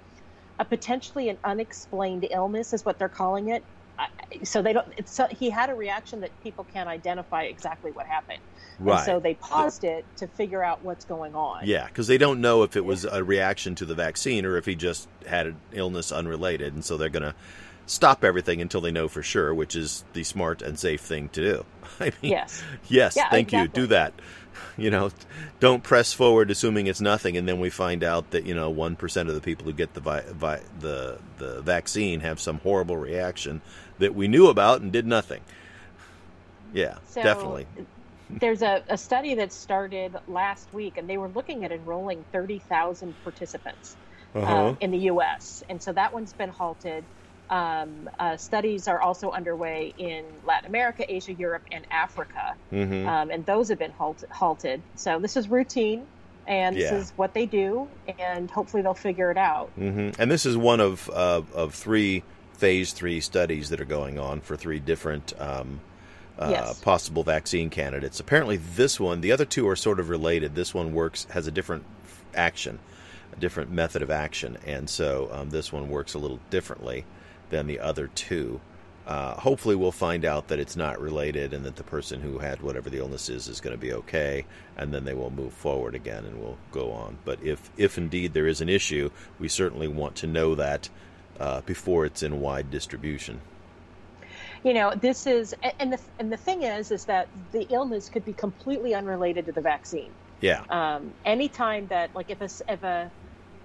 [0.60, 3.66] a potentially an unexplained illness is what they're calling it.
[4.44, 4.88] So they don't.
[4.98, 8.40] It's, so he had a reaction that people can't identify exactly what happened,
[8.80, 8.98] Right.
[8.98, 11.62] and so they paused it to figure out what's going on.
[11.66, 14.66] Yeah, because they don't know if it was a reaction to the vaccine or if
[14.66, 17.36] he just had an illness unrelated, and so they're going to
[17.86, 21.42] stop everything until they know for sure, which is the smart and safe thing to
[21.42, 21.66] do.
[22.00, 22.64] I mean, Yes.
[22.88, 23.68] yes, Yeah, thank you.
[23.68, 24.14] Do that.
[24.78, 25.12] You know,
[25.60, 28.96] don't press forward assuming it's nothing, and then we find out that you know one
[28.96, 32.98] percent of the people who get the vi- vi- the the vaccine have some horrible
[32.98, 33.62] reaction
[34.00, 35.42] that we knew about and did nothing.
[36.74, 37.68] Yeah, So, definitely.
[38.30, 43.16] There's a, a study that started last week, and they were looking at enrolling 30,000
[43.22, 43.98] participants
[44.34, 44.70] Uh-huh.
[44.70, 47.06] uh, in the U.S., and so that one's been halted.
[47.54, 53.30] Um, uh, studies are also underway in Latin America, Asia, Europe, and Africa, hmm um,
[53.30, 54.82] and those have been halt- halted.
[54.96, 56.08] So this is routine,
[56.48, 57.88] and this is what they do,
[58.18, 59.70] and hopefully they'll figure it out.
[59.76, 62.24] hmm And this is one of uh, of three
[62.58, 65.80] phase three studies that are going on for three different um,
[66.40, 66.82] uh, Yes.
[66.82, 68.20] possible vaccine candidates.
[68.20, 70.56] Apparently, this one, the other two are sort of related.
[70.56, 71.84] This one works has a different
[72.34, 72.80] action,
[73.32, 77.06] a different method of action, and so um, this one works a little differently
[77.50, 78.62] than the other two.
[79.06, 82.62] Uh, hopefully, we'll find out that it's not related and that the person who had
[82.62, 84.46] whatever the illness is is going to be okay,
[84.78, 87.18] and then they will move forward again and we'll go on.
[87.26, 90.90] But if, if indeed there is an issue, we certainly want to know that
[91.40, 93.42] uh, before it's in wide distribution.
[94.64, 98.24] you know this is and the and the thing is is that the illness could
[98.26, 100.64] be completely unrelated to the vaccine Yeah.
[100.70, 103.12] um, anytime that like if a, if a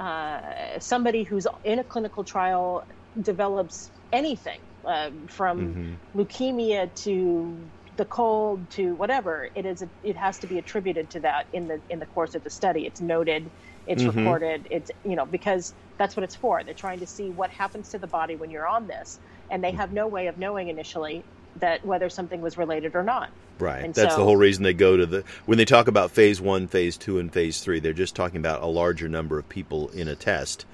[0.00, 2.84] uh, somebody who's in a clinical trial
[3.20, 5.98] develops anything um, from Mhm.
[6.14, 11.46] leukemia to the cold to whatever it is it has to be attributed to that
[11.52, 13.50] in the in the course of the study it's noted
[13.86, 14.16] it's Mhm.
[14.16, 17.90] recorded it's you know because that's what it's for they're trying to see what happens
[17.90, 19.18] to the body when you're on this
[19.50, 21.26] and they have no way of knowing initially
[21.56, 23.84] that whether something was related or not Right.
[23.84, 26.68] And That's the whole reason they go to the when they talk about phase one,
[26.68, 27.80] phase two, and phase three.
[27.80, 30.64] They're just talking about a larger number of people in a test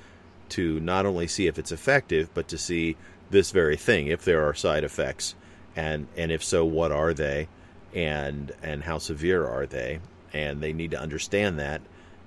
[0.55, 2.97] to not only see if it's effective, but to see
[3.31, 5.35] this very thing, if there are side effects,
[5.75, 7.49] and and if so, what are they,
[7.95, 9.99] and and how severe are they,
[10.33, 11.81] and they need to understand that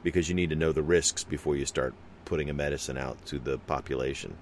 [0.03, 1.93] because you need to know the risks before you start
[2.25, 4.35] putting a medicine out to the population.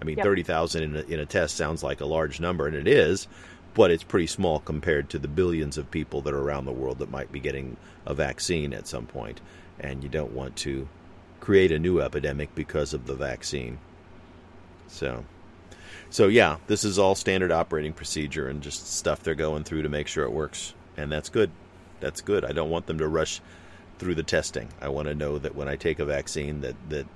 [0.00, 0.24] I mean, Yep.
[0.24, 3.26] thirty thousand in a, in a test sounds like a large number, and it is,
[3.74, 6.98] but it's pretty small compared to the billions of people that are around the world
[6.98, 7.76] that might be getting
[8.06, 9.40] a vaccine at some point,
[9.80, 10.86] and you don't want to
[11.42, 13.76] create a new epidemic because of the vaccine.
[14.86, 15.24] So,
[16.08, 19.88] so yeah, this is all standard operating procedure and just stuff they're going through to
[19.88, 21.50] make sure it works, and that's good.
[21.98, 22.44] That's good.
[22.44, 23.40] I don't want them to rush
[23.98, 24.68] through the testing.
[24.80, 27.06] I want to know that when I take a vaccine, that that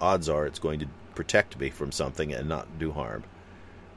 [0.00, 3.22] odds are it's going to protect me from something and not do harm.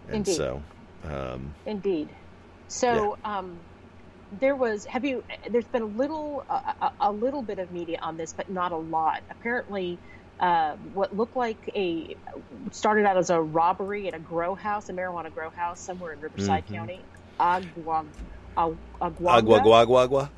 [0.05, 0.35] And Indeed.
[0.35, 0.63] so,
[1.03, 2.09] um, Indeed.
[2.67, 3.57] So, um,
[4.31, 4.85] there was.
[4.85, 5.23] Have you?
[5.49, 8.77] There's been a little, a, a little bit of media on this, but not a
[8.77, 9.21] lot.
[9.29, 9.97] Apparently,
[10.39, 12.15] uh, what looked like a
[12.71, 16.19] started out as a robbery at a grow house, a marijuana grow house somewhere in
[16.21, 16.73] Riverside Mhm.
[16.75, 17.01] County.
[17.39, 18.05] Agua,
[18.57, 18.77] Agua,
[19.31, 20.31] agua gua gua gua.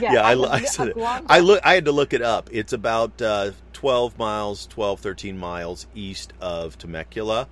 [0.00, 0.96] Yeah, I, I said it.
[0.98, 1.60] I look.
[1.64, 2.48] I had to look it up.
[2.52, 7.48] It's about uh, 12 miles, 12, 13 miles east of Temecula,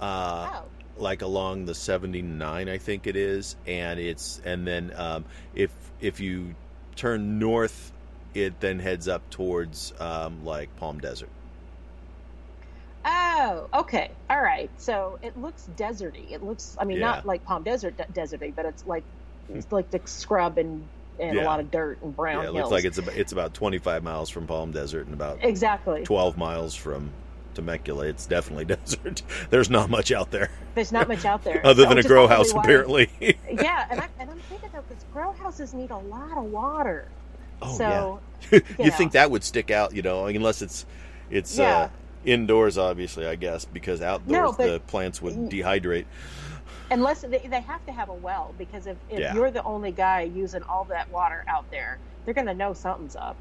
[0.00, 0.62] uh, Oh,
[0.96, 3.56] like along the 79, I think it is.
[3.66, 6.54] And it's and then um, if if you
[6.96, 7.92] turn north,
[8.34, 11.30] it then heads up towards um, like Palm Desert.
[13.04, 14.10] Oh, okay.
[14.30, 14.70] All right.
[14.78, 16.30] So it looks deserty.
[16.30, 17.06] It looks, I mean, Yeah.
[17.06, 19.04] not like Palm Desert de- deserty, but it's like
[19.50, 20.86] it's like the scrub and
[21.20, 22.56] and a lot of dirt and brown yeah, it hills.
[22.56, 26.02] looks like it's about, it's about 25 miles from Palm Desert and about exactly.
[26.02, 27.10] 12 miles from
[27.54, 28.06] Temecula.
[28.06, 29.22] It's definitely desert.
[29.50, 32.26] There's not much out there There's not much out there, other So than a grow
[32.26, 33.10] house, why- apparently.
[33.50, 37.08] Yeah, and, I, and I'm thinking though, because grow houses need a lot of water.
[37.62, 38.58] oh so yeah.
[38.78, 40.84] you you think that would stick out, you know, unless it's
[41.30, 41.88] it's uh,
[42.24, 46.04] indoors, obviously, I guess, because outdoors but- the plants would dehydrate.
[46.90, 49.34] unless they, they have to have a well, because if, if Yeah.
[49.34, 53.16] you're the only guy using all that water out there, they're going to know something's
[53.16, 53.36] up.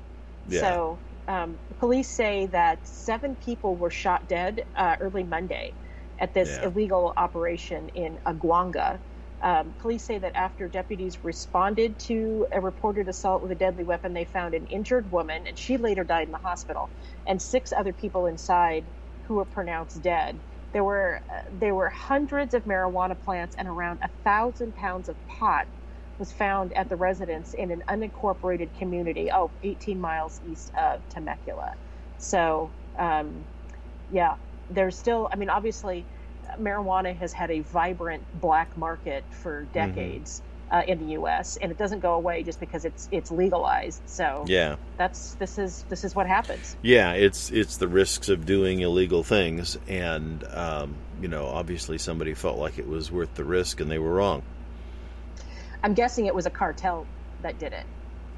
[0.48, 0.62] Yeah.
[0.62, 5.78] So, um, police say that seven people were shot dead uh, early Monday
[6.20, 6.64] at this Yeah.
[6.64, 9.02] illegal operation in Aguanga.
[9.42, 14.14] Um, police say that after deputies responded to a reported assault with a deadly weapon,
[14.14, 16.92] they found an injured woman, and she later died in the hospital,
[17.28, 18.92] and six other people inside
[19.28, 20.42] who were pronounced dead.
[20.74, 25.18] There were uh, there were hundreds of marijuana plants and around a thousand pounds of
[25.28, 25.68] pot
[26.20, 31.76] was found at the residence in an unincorporated community, oh, 18 miles east of Temecula.
[32.18, 33.44] So, um,
[34.12, 34.36] yeah,
[34.70, 36.06] there's still, I mean, obviously,
[36.60, 41.78] marijuana has had a vibrant black market for decades uh, in the U.S., and it
[41.78, 44.02] doesn't go away just because it's it's legalized.
[44.08, 46.76] So Yeah, that's this is this is what happens.
[46.82, 52.34] yeah, it's it's the risks of doing illegal things, and um, you know, obviously, somebody
[52.34, 54.42] felt like it was worth the risk, and they were wrong.
[55.84, 57.06] I'm guessing it was a cartel
[57.42, 57.86] that did it.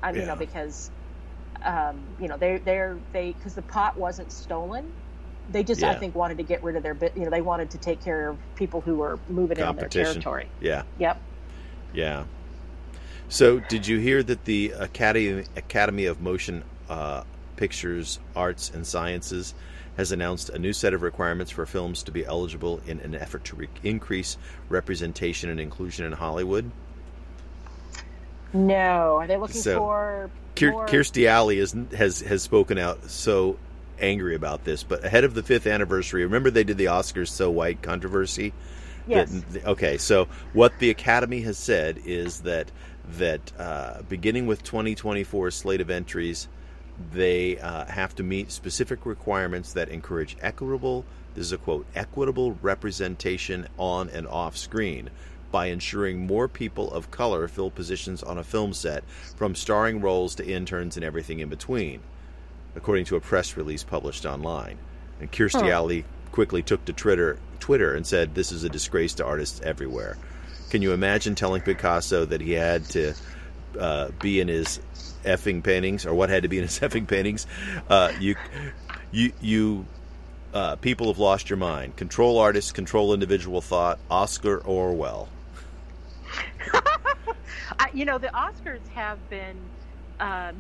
[0.02, 0.92] I mean, you know, because
[1.64, 4.92] um, you know they they're they because the pot wasn't stolen.
[5.52, 7.16] They just I think wanted to get rid of their bit.
[7.16, 10.14] You know, they wanted to take care of people who were moving in their Competition.
[10.14, 10.50] territory.
[10.60, 11.22] Yeah, Yep.
[11.94, 12.24] yeah.
[13.30, 17.24] So, did you hear that the Academy Academy of Motion uh,
[17.58, 19.54] Pictures Arts and Sciences
[19.98, 23.46] has announced a new set of requirements for films to be eligible in an effort
[23.46, 26.70] to re- increase representation and inclusion in Hollywood?
[28.54, 30.30] No, are they looking So, for
[30.62, 30.86] more?
[30.88, 33.58] Kirstie Alley is, has has spoken out so
[34.00, 37.50] angry about this, but ahead of the fifth anniversary, remember they did the Oscars so
[37.52, 38.54] white controversy.
[39.08, 39.44] yes.
[39.52, 42.72] That- okay, so what the Academy has said is that
[43.18, 46.48] that uh, beginning with 2024 slate of entries,
[47.14, 51.06] they uh, have to meet specific requirements that encourage equitable.
[51.36, 55.10] This is a quote: equitable representation on and off screen
[55.56, 59.06] by ensuring more people of color fill positions on a film set,
[59.38, 62.02] from starring roles to interns and everything in between,
[62.76, 64.78] according to a press release published online.
[65.22, 65.70] And Kirstie Huh.
[65.70, 70.18] Alley quickly took to Twitter, Twitter and said, "This is a disgrace to artists everywhere."
[70.72, 73.14] Can you imagine telling Picasso that he had to
[73.80, 74.82] uh, be in his
[75.24, 77.48] effing paintings, or what had to be in his effing paintings?
[77.90, 78.36] Uh, you,
[79.14, 79.86] you, you.
[80.54, 81.96] Uh, people have lost your mind.
[81.96, 84.00] Control artists, control individual thought.
[84.12, 85.30] Oscar Orwell.
[87.80, 89.56] I, you know, the Oscars have been
[90.20, 90.56] um,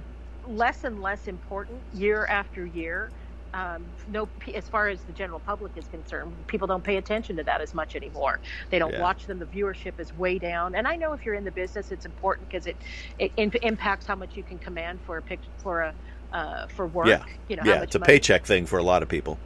[0.47, 3.11] less and less important year after year.
[3.53, 7.43] Um, no, as far as the general public is concerned, people don't pay attention to
[7.43, 8.41] that as much anymore.
[8.69, 9.01] They don't Yeah.
[9.01, 9.39] watch them.
[9.39, 10.75] The viewership is way down.
[10.75, 12.75] And I know if you're in the business, it's important because it
[13.17, 15.93] it in, impacts how much you can command for a pic, for a
[16.33, 17.07] uh, for work.
[17.07, 17.23] Yeah.
[17.47, 19.39] You know, how yeah, it's a money- paycheck thing for a lot of people.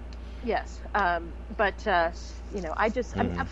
[0.44, 2.10] Yes, um, but uh,
[2.56, 3.40] you know, I just I'm, Mhm.
[3.42, 3.48] I'm,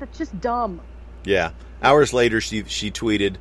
[0.00, 0.80] that's just dumb.
[1.24, 1.50] Yeah.
[1.82, 3.36] Hours later, she she tweeted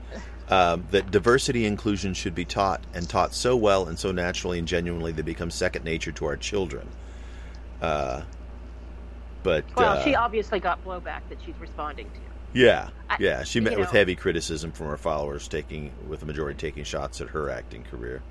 [0.50, 4.68] um, that diversity inclusion should be taught and taught so well and so naturally and
[4.68, 6.88] genuinely they become second nature to our children.
[7.82, 8.22] Uh,
[9.44, 12.20] but Well, uh, she obviously got blowback that she's responding to.
[12.54, 13.44] Yeah, yeah.
[13.44, 17.20] She met with know- heavy criticism from her followers, taking with the majority taking shots
[17.20, 18.22] at her acting career.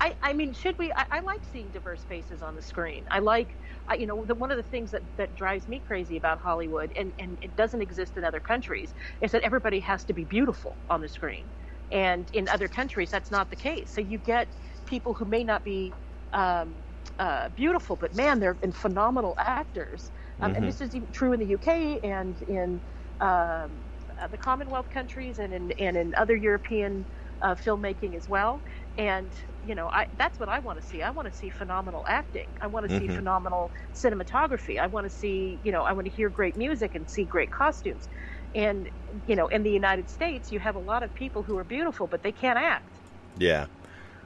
[0.00, 0.92] I, I mean, should we?
[0.96, 3.06] I, I like seeing diverse faces on the screen.
[3.10, 3.56] I like,
[3.88, 6.92] I, you know, the, one of the things that, that drives me crazy about Hollywood,
[6.96, 10.78] and, and it doesn't exist in other countries, is that everybody has to be beautiful
[10.88, 11.50] on the screen.
[11.90, 13.92] And in other countries, that's not the case.
[13.92, 14.54] So you get
[14.86, 15.96] people who may not be
[16.32, 16.82] um,
[17.18, 20.10] uh, beautiful, but man, they're in phenomenal actors.
[20.40, 20.58] Um, Mhm.
[20.58, 22.82] And this is even true in the UK and in
[23.20, 23.84] um,
[24.20, 27.06] uh, the Commonwealth countries and in, and in other European
[27.42, 28.62] uh, filmmaking as well.
[28.96, 29.32] And
[29.68, 31.02] you know, I, that's what I want to see.
[31.02, 32.48] I want to see phenomenal acting.
[32.60, 33.16] I want to see Mhm.
[33.16, 34.80] phenomenal cinematography.
[34.80, 37.50] I want to see, you know, I want to hear great music and see great
[37.50, 38.08] costumes.
[38.54, 38.88] And
[39.26, 42.06] you know, in the United States, you have a lot of people who are beautiful,
[42.06, 42.88] but they can't act.
[43.36, 43.66] Yeah.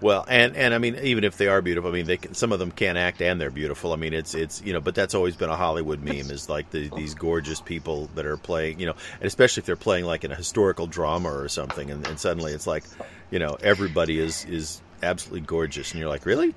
[0.00, 2.50] Well, and and I mean, even if they are beautiful, I mean, they can, some
[2.50, 3.92] of them can't act and they're beautiful.
[3.92, 6.70] I mean, it's it's you know, but that's always been a Hollywood meme is like
[6.70, 10.24] the, these gorgeous people that are playing, you know, and especially if they're playing like
[10.24, 12.84] in a historical drama or something, and, and suddenly it's like,
[13.30, 16.54] you know, everybody is is absolutely gorgeous, and you're like, really?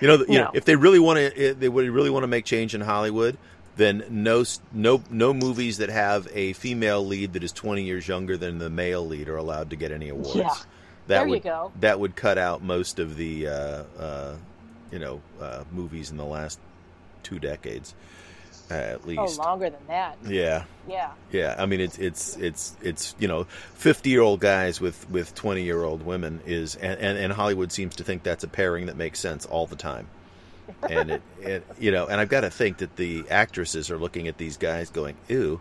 [0.00, 2.44] You know, you know, if they really want to, they would really want to make
[2.44, 3.36] change in Hollywood.
[3.76, 8.36] Then no, no, no movies that have a female lead that is 20 years younger
[8.36, 10.36] than the male lead are allowed to get any awards.
[10.36, 10.48] Yeah.
[10.48, 10.64] That
[11.06, 11.72] there would you go.
[11.80, 14.36] that would cut out most of the uh, uh,
[14.90, 16.58] you know uh, movies in the last
[17.22, 17.94] two decades
[18.70, 19.38] uh, at Oh, least.
[19.38, 20.16] longer than that.
[20.26, 21.10] yeah, Yeah.
[21.32, 21.54] yeah.
[21.58, 25.62] I mean, it's it's it's it's you know, fifty year old guys with with twenty
[25.62, 28.96] year old women is and, and and Hollywood seems to think that's a pairing that
[28.96, 30.06] makes sense all the time.
[30.88, 34.28] And it, it you know, and I've got to think that the actresses are looking
[34.28, 35.60] at these guys going, "Ew,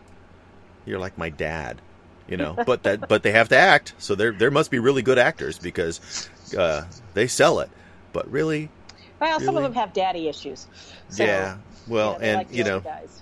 [0.86, 1.82] you're like my dad."
[2.28, 5.02] You know, but that but they have to act, so there there must be really
[5.02, 6.84] good actors because uh,
[7.15, 7.69] they sell it.
[8.13, 8.69] But really,
[9.19, 10.67] Well, some of them have daddy issues.
[11.10, 11.58] So, yeah.
[11.89, 13.21] Well, you know, and like you know, guys.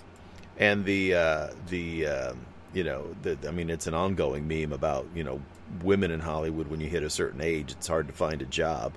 [0.58, 2.38] and the uh, the um,
[2.74, 5.40] you know the I mean it's an ongoing meme about you know
[5.82, 8.92] women in Hollywood when you hit a certain age it's hard to find a job.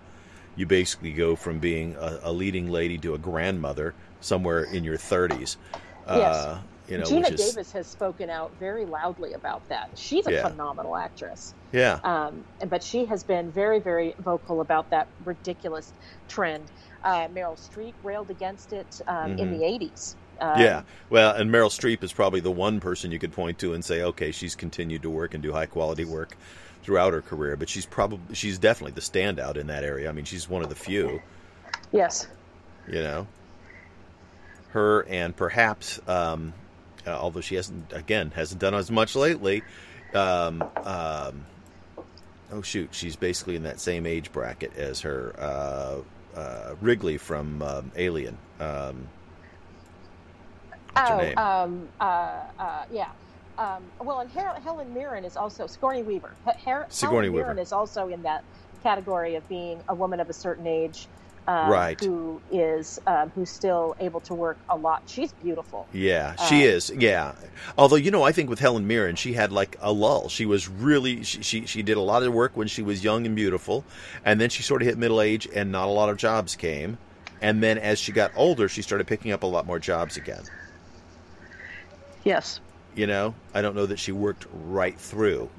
[0.56, 4.98] You basically go from being a, a leading lady to a grandmother somewhere in your
[4.98, 5.56] 30s.
[6.06, 9.90] Uh, you know, Geena is Davis has spoken out very loudly about that.
[9.96, 10.50] She's a Yeah.
[10.50, 11.54] phenomenal actress.
[11.72, 15.94] yeah, Um, and- but she has been very, very vocal about that ridiculous
[16.28, 16.66] trend.
[17.04, 19.58] Uh, Meryl Streep railed against it um, in Mhm.
[19.60, 20.16] the 80s.
[20.40, 20.82] Um, yeah.
[21.10, 24.02] Well, and Meryl Streep is probably the one person you could point to and say,
[24.04, 26.36] okay, she's continued to work and do high quality work
[26.84, 30.10] throughout her career, but she's probably she's definitely the standout in that area.
[30.10, 31.22] I mean, she's one of the few.
[31.92, 32.28] Yes.
[32.88, 33.28] you know
[34.70, 36.54] her and perhaps um,
[37.06, 39.62] uh, although she hasn't again hasn't done as much lately
[40.14, 41.46] um, um,
[42.52, 45.98] oh shoot she's basically in that same age bracket as her uh,
[46.36, 49.08] uh, Ripley from um, Alien um,
[50.94, 53.10] what's her oh, name Um, uh, uh, yeah.
[53.58, 56.32] Um, well, and Her- Helen Mirren is also Sigourney Weaver.
[56.65, 57.46] Her- Sigourney Helen Weaver.
[57.48, 58.44] Mirren is also in that
[58.82, 61.08] category of being a woman of a certain age,
[61.48, 62.00] um, Right.
[62.00, 65.04] Who is um, who's still able to work a lot.
[65.08, 65.88] She's beautiful.
[65.92, 66.90] Yeah, she Uh, is.
[66.96, 67.34] Yeah,
[67.78, 70.30] although you know, I think with Helen Mirren, she had like a lull.
[70.30, 73.26] She was really she, she she did a lot of work when she was young
[73.26, 73.84] and beautiful,
[74.24, 76.98] and then she sort of hit middle age, and not a lot of jobs came.
[77.42, 80.44] And then as she got older, she started picking up a lot more jobs again.
[82.24, 82.60] Yes.
[82.96, 85.50] You know, I don't know that she worked right through.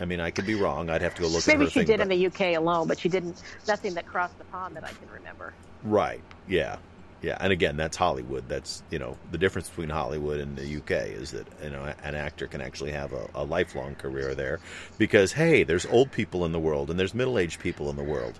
[0.00, 0.90] I mean, I could be wrong.
[0.90, 1.86] I'd have to go look at Maybe her she thing.
[1.86, 3.42] did but- in the UK alone, but she didn't.
[3.66, 5.54] Nothing that crossed the pond that I can remember.
[5.82, 6.22] Right.
[6.48, 6.76] Yeah.
[7.20, 7.36] Yeah.
[7.40, 8.48] And again, that's Hollywood.
[8.48, 12.14] That's you know the difference between Hollywood and the UK is that you know an
[12.14, 14.60] actor can actually have a, a lifelong career there,
[14.98, 18.04] because hey, there's old people in the world and there's middle aged people in the
[18.04, 18.38] world,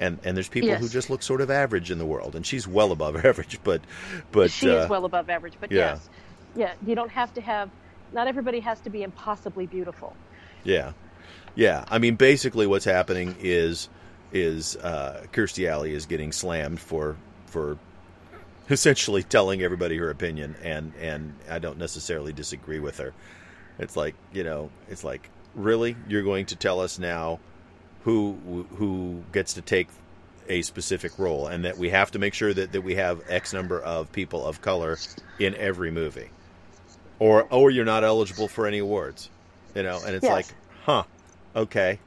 [0.00, 2.66] and and there's people who just look sort of average in the world, and she's
[2.66, 3.82] well above average, but
[4.32, 5.78] but she uh, is well above average, but yeah.
[5.92, 6.08] yes,
[6.56, 7.70] yeah, you don't have to have.
[8.12, 10.16] Not everybody has to be impossibly beautiful.
[10.64, 10.92] Yeah,
[11.54, 11.84] yeah.
[11.88, 13.88] I mean, basically, what's happening is
[14.32, 17.16] is uh, Kirstie Alley is getting slammed for
[17.46, 17.78] for
[18.70, 23.14] essentially telling everybody her opinion, and and I don't necessarily disagree with her.
[23.78, 27.40] It's like you know, it's like really, you're going to tell us now
[28.04, 29.88] who who gets to take
[30.48, 33.52] a specific role, and that we have to make sure that, that we have X
[33.52, 34.96] number of people of color
[35.38, 36.30] in every movie,
[37.18, 39.30] or or you're not eligible for any awards,
[39.78, 40.02] you know.
[40.04, 40.32] And it's Yes.
[40.32, 40.46] like,
[40.84, 41.04] huh,
[41.54, 42.00] okay.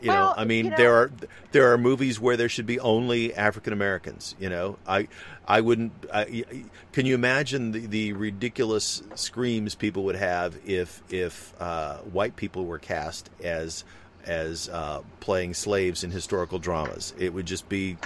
[0.00, 1.10] You know, I mean, you know- there are
[1.52, 4.34] there are movies where there should be only African Americans.
[4.40, 5.06] You know, I
[5.46, 5.92] I wouldn't.
[6.12, 6.44] I,
[6.92, 12.64] can you imagine the, the ridiculous screams people would have if if uh, white people
[12.64, 13.84] were cast as
[14.24, 17.14] as uh, playing slaves in historical dramas?
[17.16, 17.96] It would just be,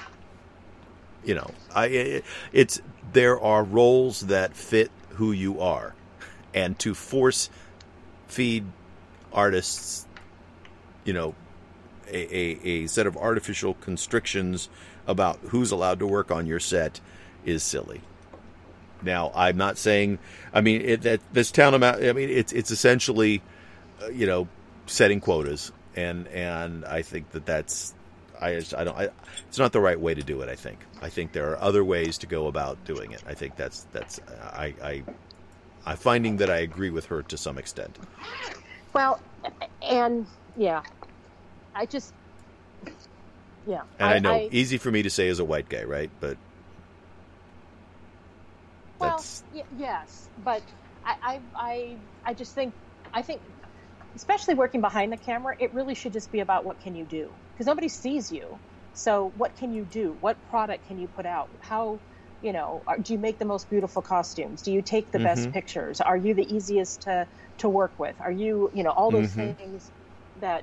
[1.24, 2.78] you know, I it, it's
[3.14, 5.94] there are roles that fit who you are,
[6.52, 7.48] and to force
[8.28, 8.64] feed
[9.32, 10.06] artists,
[11.04, 11.34] you know,
[12.08, 14.68] a, a, a set of artificial constrictions
[15.06, 17.00] about who's allowed to work on your set
[17.44, 18.00] is silly.
[19.02, 20.18] Now, I'm not saying.
[20.52, 22.02] I mean, it, that this town amount.
[22.02, 23.42] I mean, it's it's essentially,
[24.02, 24.48] uh, you know,
[24.86, 27.94] setting quotas, and and I think that that's.
[28.40, 28.96] I, I don't.
[28.96, 29.08] I,
[29.48, 30.48] it's not the right way to do it.
[30.48, 30.78] I think.
[31.02, 33.22] I think there are other ways to go about doing it.
[33.26, 34.20] I think that's that's.
[34.42, 35.02] I I.
[35.86, 37.98] I'm finding that I agree with her to some extent.
[38.94, 39.20] Well,
[39.82, 40.26] and
[40.56, 40.82] yeah,
[41.74, 42.12] I just.
[43.66, 43.82] Yeah.
[43.98, 46.10] And I, I know I, easy for me to say as a white guy, right?
[46.20, 46.38] But
[49.00, 50.62] well, y- yes, but
[51.04, 52.74] I, I, I, I just think,
[53.14, 53.42] I think,
[54.16, 57.32] especially working behind the camera, it really should just be about what can you do
[57.54, 58.60] because nobody sees you.
[58.94, 60.16] So what can you do?
[60.20, 61.50] What product can you put out?
[61.60, 62.00] How,
[62.46, 64.62] you know, are, do you make the most beautiful costumes?
[64.62, 65.24] Do you take the mm-hmm.
[65.24, 66.00] best pictures?
[66.00, 67.26] Are you the easiest to
[67.58, 68.14] to work with?
[68.20, 69.52] Are you, you know, all those mm-hmm.
[69.54, 69.90] things
[70.40, 70.62] that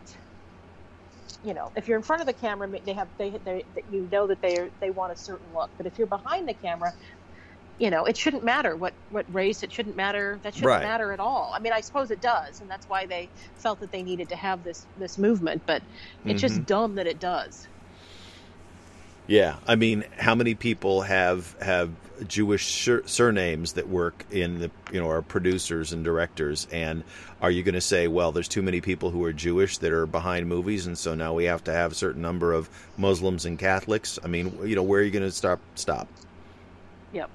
[1.43, 4.27] you know, if you're in front of the camera, they have they, they, you know
[4.27, 5.69] that they they want a certain look.
[5.75, 6.93] But if you're behind the camera,
[7.79, 10.84] you know, it shouldn't matter what, what race, it shouldn't matter, that shouldn't right.
[10.84, 11.51] matter at all.
[11.53, 13.27] I mean, I suppose it does, and that's why they
[13.57, 15.81] felt that they needed to have this, this movement, but
[16.23, 16.47] it's mm-hmm.
[16.47, 17.67] just dumb that it does.
[19.28, 21.91] Yeah, I mean, how many people have have
[22.28, 26.67] Jewish sur- surnames that work in the you know are producers and directors?
[26.71, 27.03] And
[27.41, 30.05] are you going to say, well, there's too many people who are Jewish that are
[30.05, 33.57] behind movies, and so now we have to have a certain number of Muslims and
[33.57, 34.19] Catholics?
[34.24, 35.59] I mean, you know, where are you going to stop?
[35.76, 36.07] Stop.
[37.13, 37.30] Yep.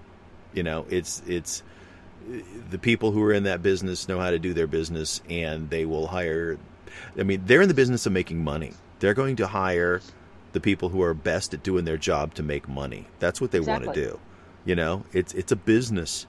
[0.53, 1.63] You know, it's it's
[2.71, 5.87] the people who are in that business know how to do their business, and they
[5.87, 6.59] will hire.
[7.19, 8.73] I mean, they're in the business of making money.
[9.01, 10.03] They're going to hire
[10.59, 13.07] the people who are best at doing their job to make money.
[13.21, 13.87] That's what they exactly.
[13.87, 14.21] want to do.
[14.65, 16.27] You know, it's it's a business,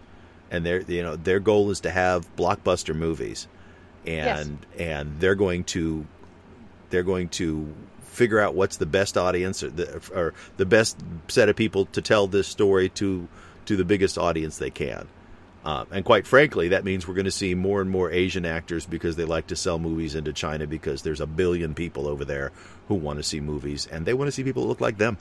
[0.52, 3.48] and their you know their goal is to have blockbuster movies,
[4.06, 4.80] and yes.
[4.80, 6.06] and they're going to
[6.92, 7.74] they're going to
[8.04, 12.02] figure out what's the best audience or the, or the best set of people to
[12.02, 13.28] tell this story to
[13.66, 15.08] to the biggest audience they can.
[15.64, 18.86] Uh, and quite frankly, that means we're going to see more and more Asian actors
[18.86, 22.52] because they like to sell movies into China because there's a billion people over there
[22.88, 25.18] who want to see movies and they want to see people that look like them.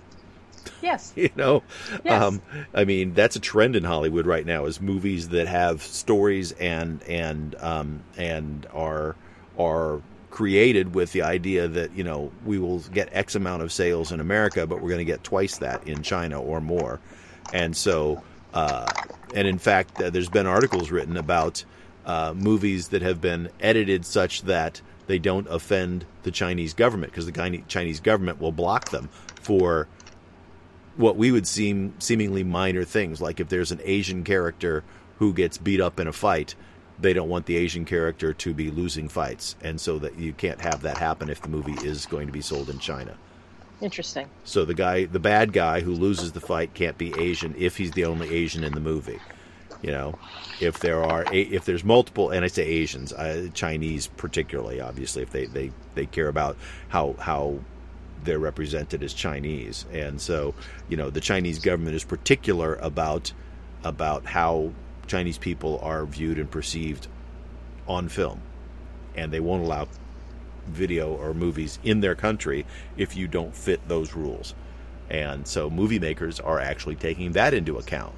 [0.80, 1.12] Yes.
[1.16, 1.62] you know,
[2.04, 2.22] yes.
[2.22, 6.52] Um, I mean, that's a trend in Hollywood right now is movies that have stories
[6.52, 9.16] and and um, and are
[9.58, 14.12] are created with the idea that you know we will get X amount of sales
[14.12, 17.00] in America, but we're going to get twice that in China or more,
[17.52, 18.22] and so
[18.58, 18.92] uh,
[19.36, 21.64] and in fact, uh, there's been articles written about
[22.04, 27.26] uh, movies that have been edited such that they don't offend the Chinese government because
[27.26, 29.86] the Chinese government will block them for
[30.96, 34.82] what we would seem seemingly minor things, like if there's an Asian character
[35.18, 36.56] who gets beat up in a fight,
[36.98, 40.60] they don't want the Asian character to be losing fights, and so that you can't
[40.60, 43.16] have that happen if the movie is going to be sold in China.
[43.80, 44.28] Interesting.
[44.44, 47.92] So the guy, the bad guy who loses the fight, can't be Asian if he's
[47.92, 49.20] the only Asian in the movie.
[49.82, 50.18] You know,
[50.60, 55.30] if there are if there's multiple, and I say Asians, uh, Chinese particularly, obviously, if
[55.30, 56.56] they, they, they care about
[56.88, 57.60] how how
[58.24, 60.54] they're represented as Chinese, and so
[60.88, 63.32] you know the Chinese government is particular about
[63.84, 64.72] about how
[65.06, 67.06] Chinese people are viewed and perceived
[67.86, 68.40] on film,
[69.14, 69.86] and they won't allow
[70.70, 72.66] video or movies in their country
[72.96, 74.54] if you don't fit those rules.
[75.10, 78.14] And so movie makers are actually taking that into account.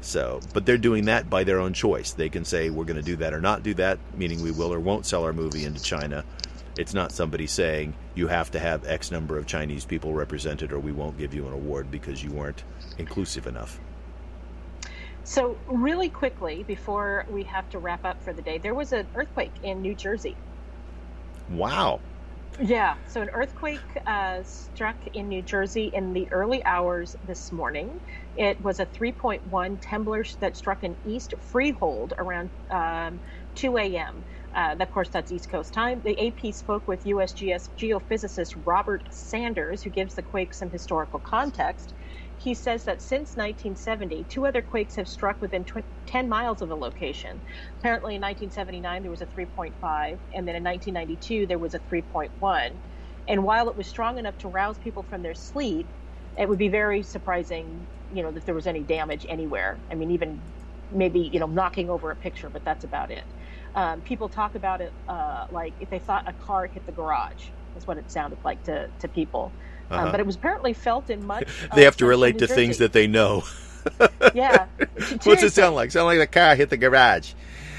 [0.00, 2.12] So, but they're doing that by their own choice.
[2.12, 4.72] They can say we're going to do that or not do that, meaning we will
[4.72, 6.24] or won't sell our movie into China.
[6.78, 10.78] It's not somebody saying you have to have X number of Chinese people represented or
[10.78, 12.64] we won't give you an award because you weren't
[12.98, 13.80] inclusive enough.
[15.24, 19.08] So, really quickly, before we have to wrap up for the day, there was an
[19.16, 20.36] earthquake in New Jersey.
[21.48, 22.02] Wow.
[22.58, 28.00] Yeah, so an earthquake uh, struck in New Jersey in the early hours this morning.
[28.34, 33.20] It was a 3.1 Temblor that struck in East Freehold around um,
[33.56, 34.24] 2 a.m.
[34.54, 36.00] Uh, of course, that's East Coast time.
[36.02, 41.92] The AP spoke with USGS geophysicist Robert Sanders, who gives the quake some historical context
[42.36, 46.68] he says that since 1970, two other quakes have struck within tw- 10 miles of
[46.68, 47.42] the location.
[47.82, 49.74] Apparently, in 1979, there was a 3.5,
[50.34, 52.80] and then in 1992, there was a 3.1.
[53.28, 55.92] And while it was strong enough to rouse people from their sleep,
[56.38, 59.84] it would be very surprising, you know, if there was any damage anywhere.
[59.90, 60.52] I mean, even
[60.90, 63.24] maybe, you know, knocking over a picture, but that's about it.
[63.74, 67.50] Um, people talk about it uh, like if they thought a car hit the garage,
[67.76, 69.54] is what it sounded like to, to people.
[69.90, 70.06] Uh-huh.
[70.06, 71.48] Um, but it was apparently felt in much.
[71.74, 73.44] they have to relate to things that they know.
[74.34, 74.66] yeah.
[75.22, 75.90] What's it sound like?
[75.90, 77.32] Sound like the car hit the garage.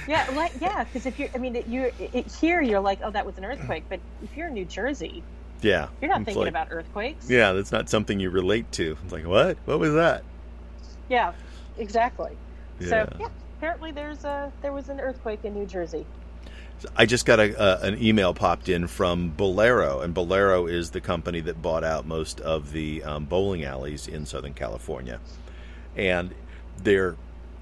[0.08, 1.92] Yeah, like yeah, because if you're, I mean, you
[2.40, 5.22] here you're like, oh, that was an earthquake, but if you're in New Jersey,
[5.62, 7.30] yeah, you're not thinking like- about earthquakes.
[7.30, 8.98] Yeah, that's not something you relate to.
[9.04, 9.58] It's like, what?
[9.66, 10.24] What was that?
[11.10, 11.34] Yeah,
[11.78, 12.38] exactly.
[12.80, 12.88] Yeah.
[12.88, 13.28] So yeah,
[13.58, 16.06] apparently there's a there was an earthquake in New Jersey.
[16.96, 21.02] I just got a, uh, an email popped in from Bowlero, and Bowlero is the
[21.02, 25.20] company that bought out most of the um, bowling alleys in Southern California.
[25.96, 26.34] And
[26.84, 27.16] there,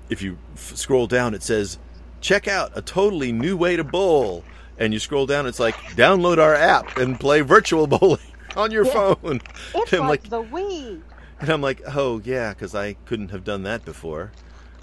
[0.10, 1.80] if you f- scroll down, it says,
[2.20, 4.44] "Check out a totally new way to bowl."
[4.78, 8.20] And you scroll down, it's like, "Download our app and play virtual bowling
[8.58, 9.14] on your Yeah.
[9.14, 9.42] phone."
[9.74, 11.02] It's like- the Wii.
[11.40, 14.32] And I'm like, "Oh yeah, because I couldn't have done that before."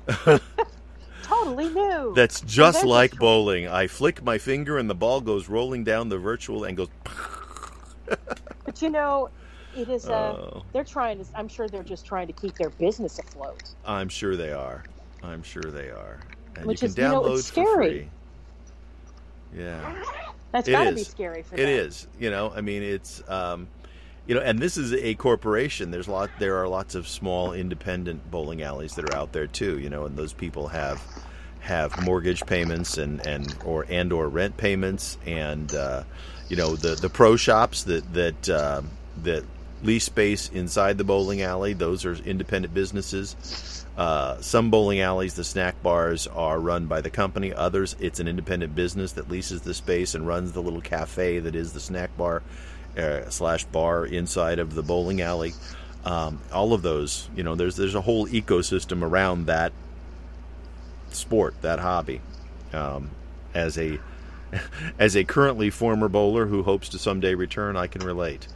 [1.22, 2.12] Totally new.
[2.14, 3.68] That's just like just- bowling.
[3.68, 6.88] I flick my finger and the ball goes rolling down the virtual and goes.
[8.64, 9.28] but you know,
[9.76, 10.08] it is.
[10.08, 10.12] Uh,
[10.54, 11.30] Oh, they're trying to.
[11.34, 13.62] I'm sure they're just trying to keep their business afloat.
[13.86, 14.84] I'm sure they are.
[15.22, 16.18] I'm sure they are.
[16.56, 17.88] And Which you is, can you know, download it's for scary.
[19.52, 19.58] free.
[19.60, 20.02] Yeah,
[20.50, 21.68] That's got to be scary for it them.
[21.68, 22.06] is.
[22.18, 23.68] You know, I mean, it's um,
[24.26, 25.90] you know, and this is a corporation.
[25.90, 26.30] There's lot.
[26.38, 29.78] There are lots of small independent bowling alleys that are out there too.
[29.78, 31.02] You know, and those people have
[31.60, 36.04] have mortgage payments and and or and or rent payments and uh,
[36.48, 38.90] you know the the pro shops that that um
[39.22, 39.44] that
[39.82, 41.72] lease space inside the bowling alley.
[41.72, 43.84] Those are independent businesses.
[43.96, 47.52] Uh, some bowling alleys, the snack bars, are run by the company.
[47.52, 51.54] Others, it's an independent business that leases the space and runs the little cafe that
[51.54, 52.42] is the snack bar
[52.96, 55.54] uh, slash bar inside of the bowling alley.
[56.04, 59.72] Um, all of those, you know, there's there's a whole ecosystem around that
[61.10, 62.20] sport, that hobby.
[62.72, 63.10] Um,
[63.54, 63.98] as a
[64.98, 68.48] as a currently former bowler who hopes to someday return, I can relate.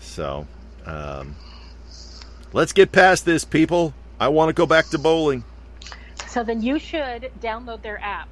[0.00, 0.46] So,
[0.86, 1.36] um,
[2.52, 3.94] let's get past this, people.
[4.18, 5.44] I want to go back to bowling.
[6.28, 8.28] So then you should download their app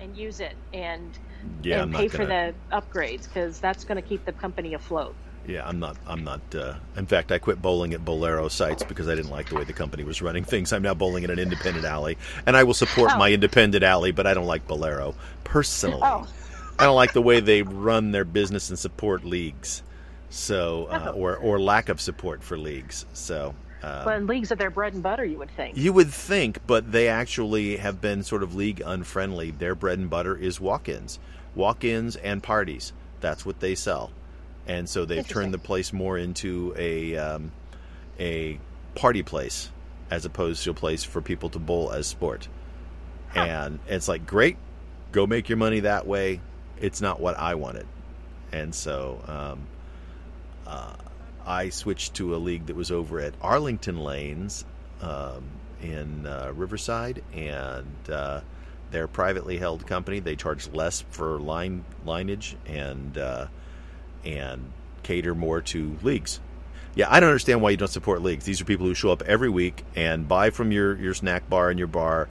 [0.00, 1.18] and use it and
[1.62, 2.18] Yeah, I'm and not pay gonna.
[2.18, 5.14] for the upgrades because that's going to keep the company afloat.
[5.46, 5.96] Yeah, I'm not.
[6.06, 6.40] I'm not.
[6.54, 9.64] Uh, in fact, I quit bowling at Bowlero sites because I didn't like the way
[9.64, 10.72] the company was running things.
[10.74, 13.18] I'm now bowling at an independent alley, and I will support Oh.
[13.18, 15.14] my independent alley, but I don't like Bowlero
[15.44, 16.00] personally.
[16.02, 16.26] Oh.
[16.78, 19.82] I don't like the way they run their business and support leagues,
[20.28, 21.18] so uh, Oh.
[21.18, 23.06] or or lack of support for leagues.
[23.14, 23.54] So.
[23.82, 25.76] Um, Well, and leagues are their bread and butter, you would think.
[25.76, 29.52] you would think, but they actually have been sort of league unfriendly.
[29.52, 31.18] Their bread and butter is walk-ins,
[31.54, 32.92] walk-ins and parties.
[33.20, 34.10] That's what they sell,
[34.66, 37.52] and so they've turned the place more into a um,
[38.18, 38.58] a
[38.94, 39.70] party place
[40.10, 42.48] as opposed to a place for people to bowl as sport.
[43.28, 43.40] Huh.
[43.40, 44.56] And it's like, great,
[45.12, 46.40] go make your money that way.
[46.80, 47.86] It's not what I wanted,
[48.52, 49.66] and so um,
[50.66, 50.94] uh,
[51.48, 54.66] I switched to a league that was over at Arlington Lanes
[55.00, 55.44] um,
[55.80, 58.42] in uh, Riverside, and uh,
[58.90, 60.20] they're a privately held company.
[60.20, 63.46] They charge less for line lineage and uh,
[64.26, 64.72] and
[65.02, 66.38] cater more to leagues.
[66.94, 68.44] Yeah, I don't understand why you don't support leagues.
[68.44, 71.70] These are people who show up every week and buy from your, your snack bar
[71.70, 72.28] and your bar,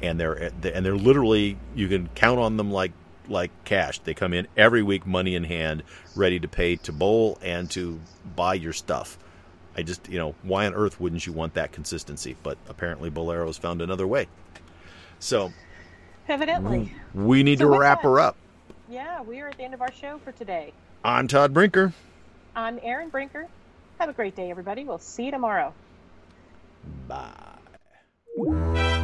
[0.00, 2.92] and they're and they're literally you can count on them like
[3.30, 3.98] like cash.
[4.00, 5.82] They come in every week, money in hand,
[6.14, 8.00] ready to pay to bowl and to
[8.36, 9.18] buy your stuff.
[9.76, 12.36] I just you know why on earth wouldn't you want that consistency?
[12.42, 14.26] But apparently Bowlero's found another way.
[15.20, 15.52] So
[16.28, 16.92] Evidently.
[17.14, 18.36] we need So to wrap that- her up.
[18.88, 20.72] Yeah, we are at the end of our show for today.
[21.04, 21.92] I'm Todd Brinker.
[22.56, 23.46] I'm Aaron Brinker.
[24.00, 24.82] Have a great day, everybody.
[24.84, 25.72] We'll see you tomorrow.
[27.06, 28.98] Bye.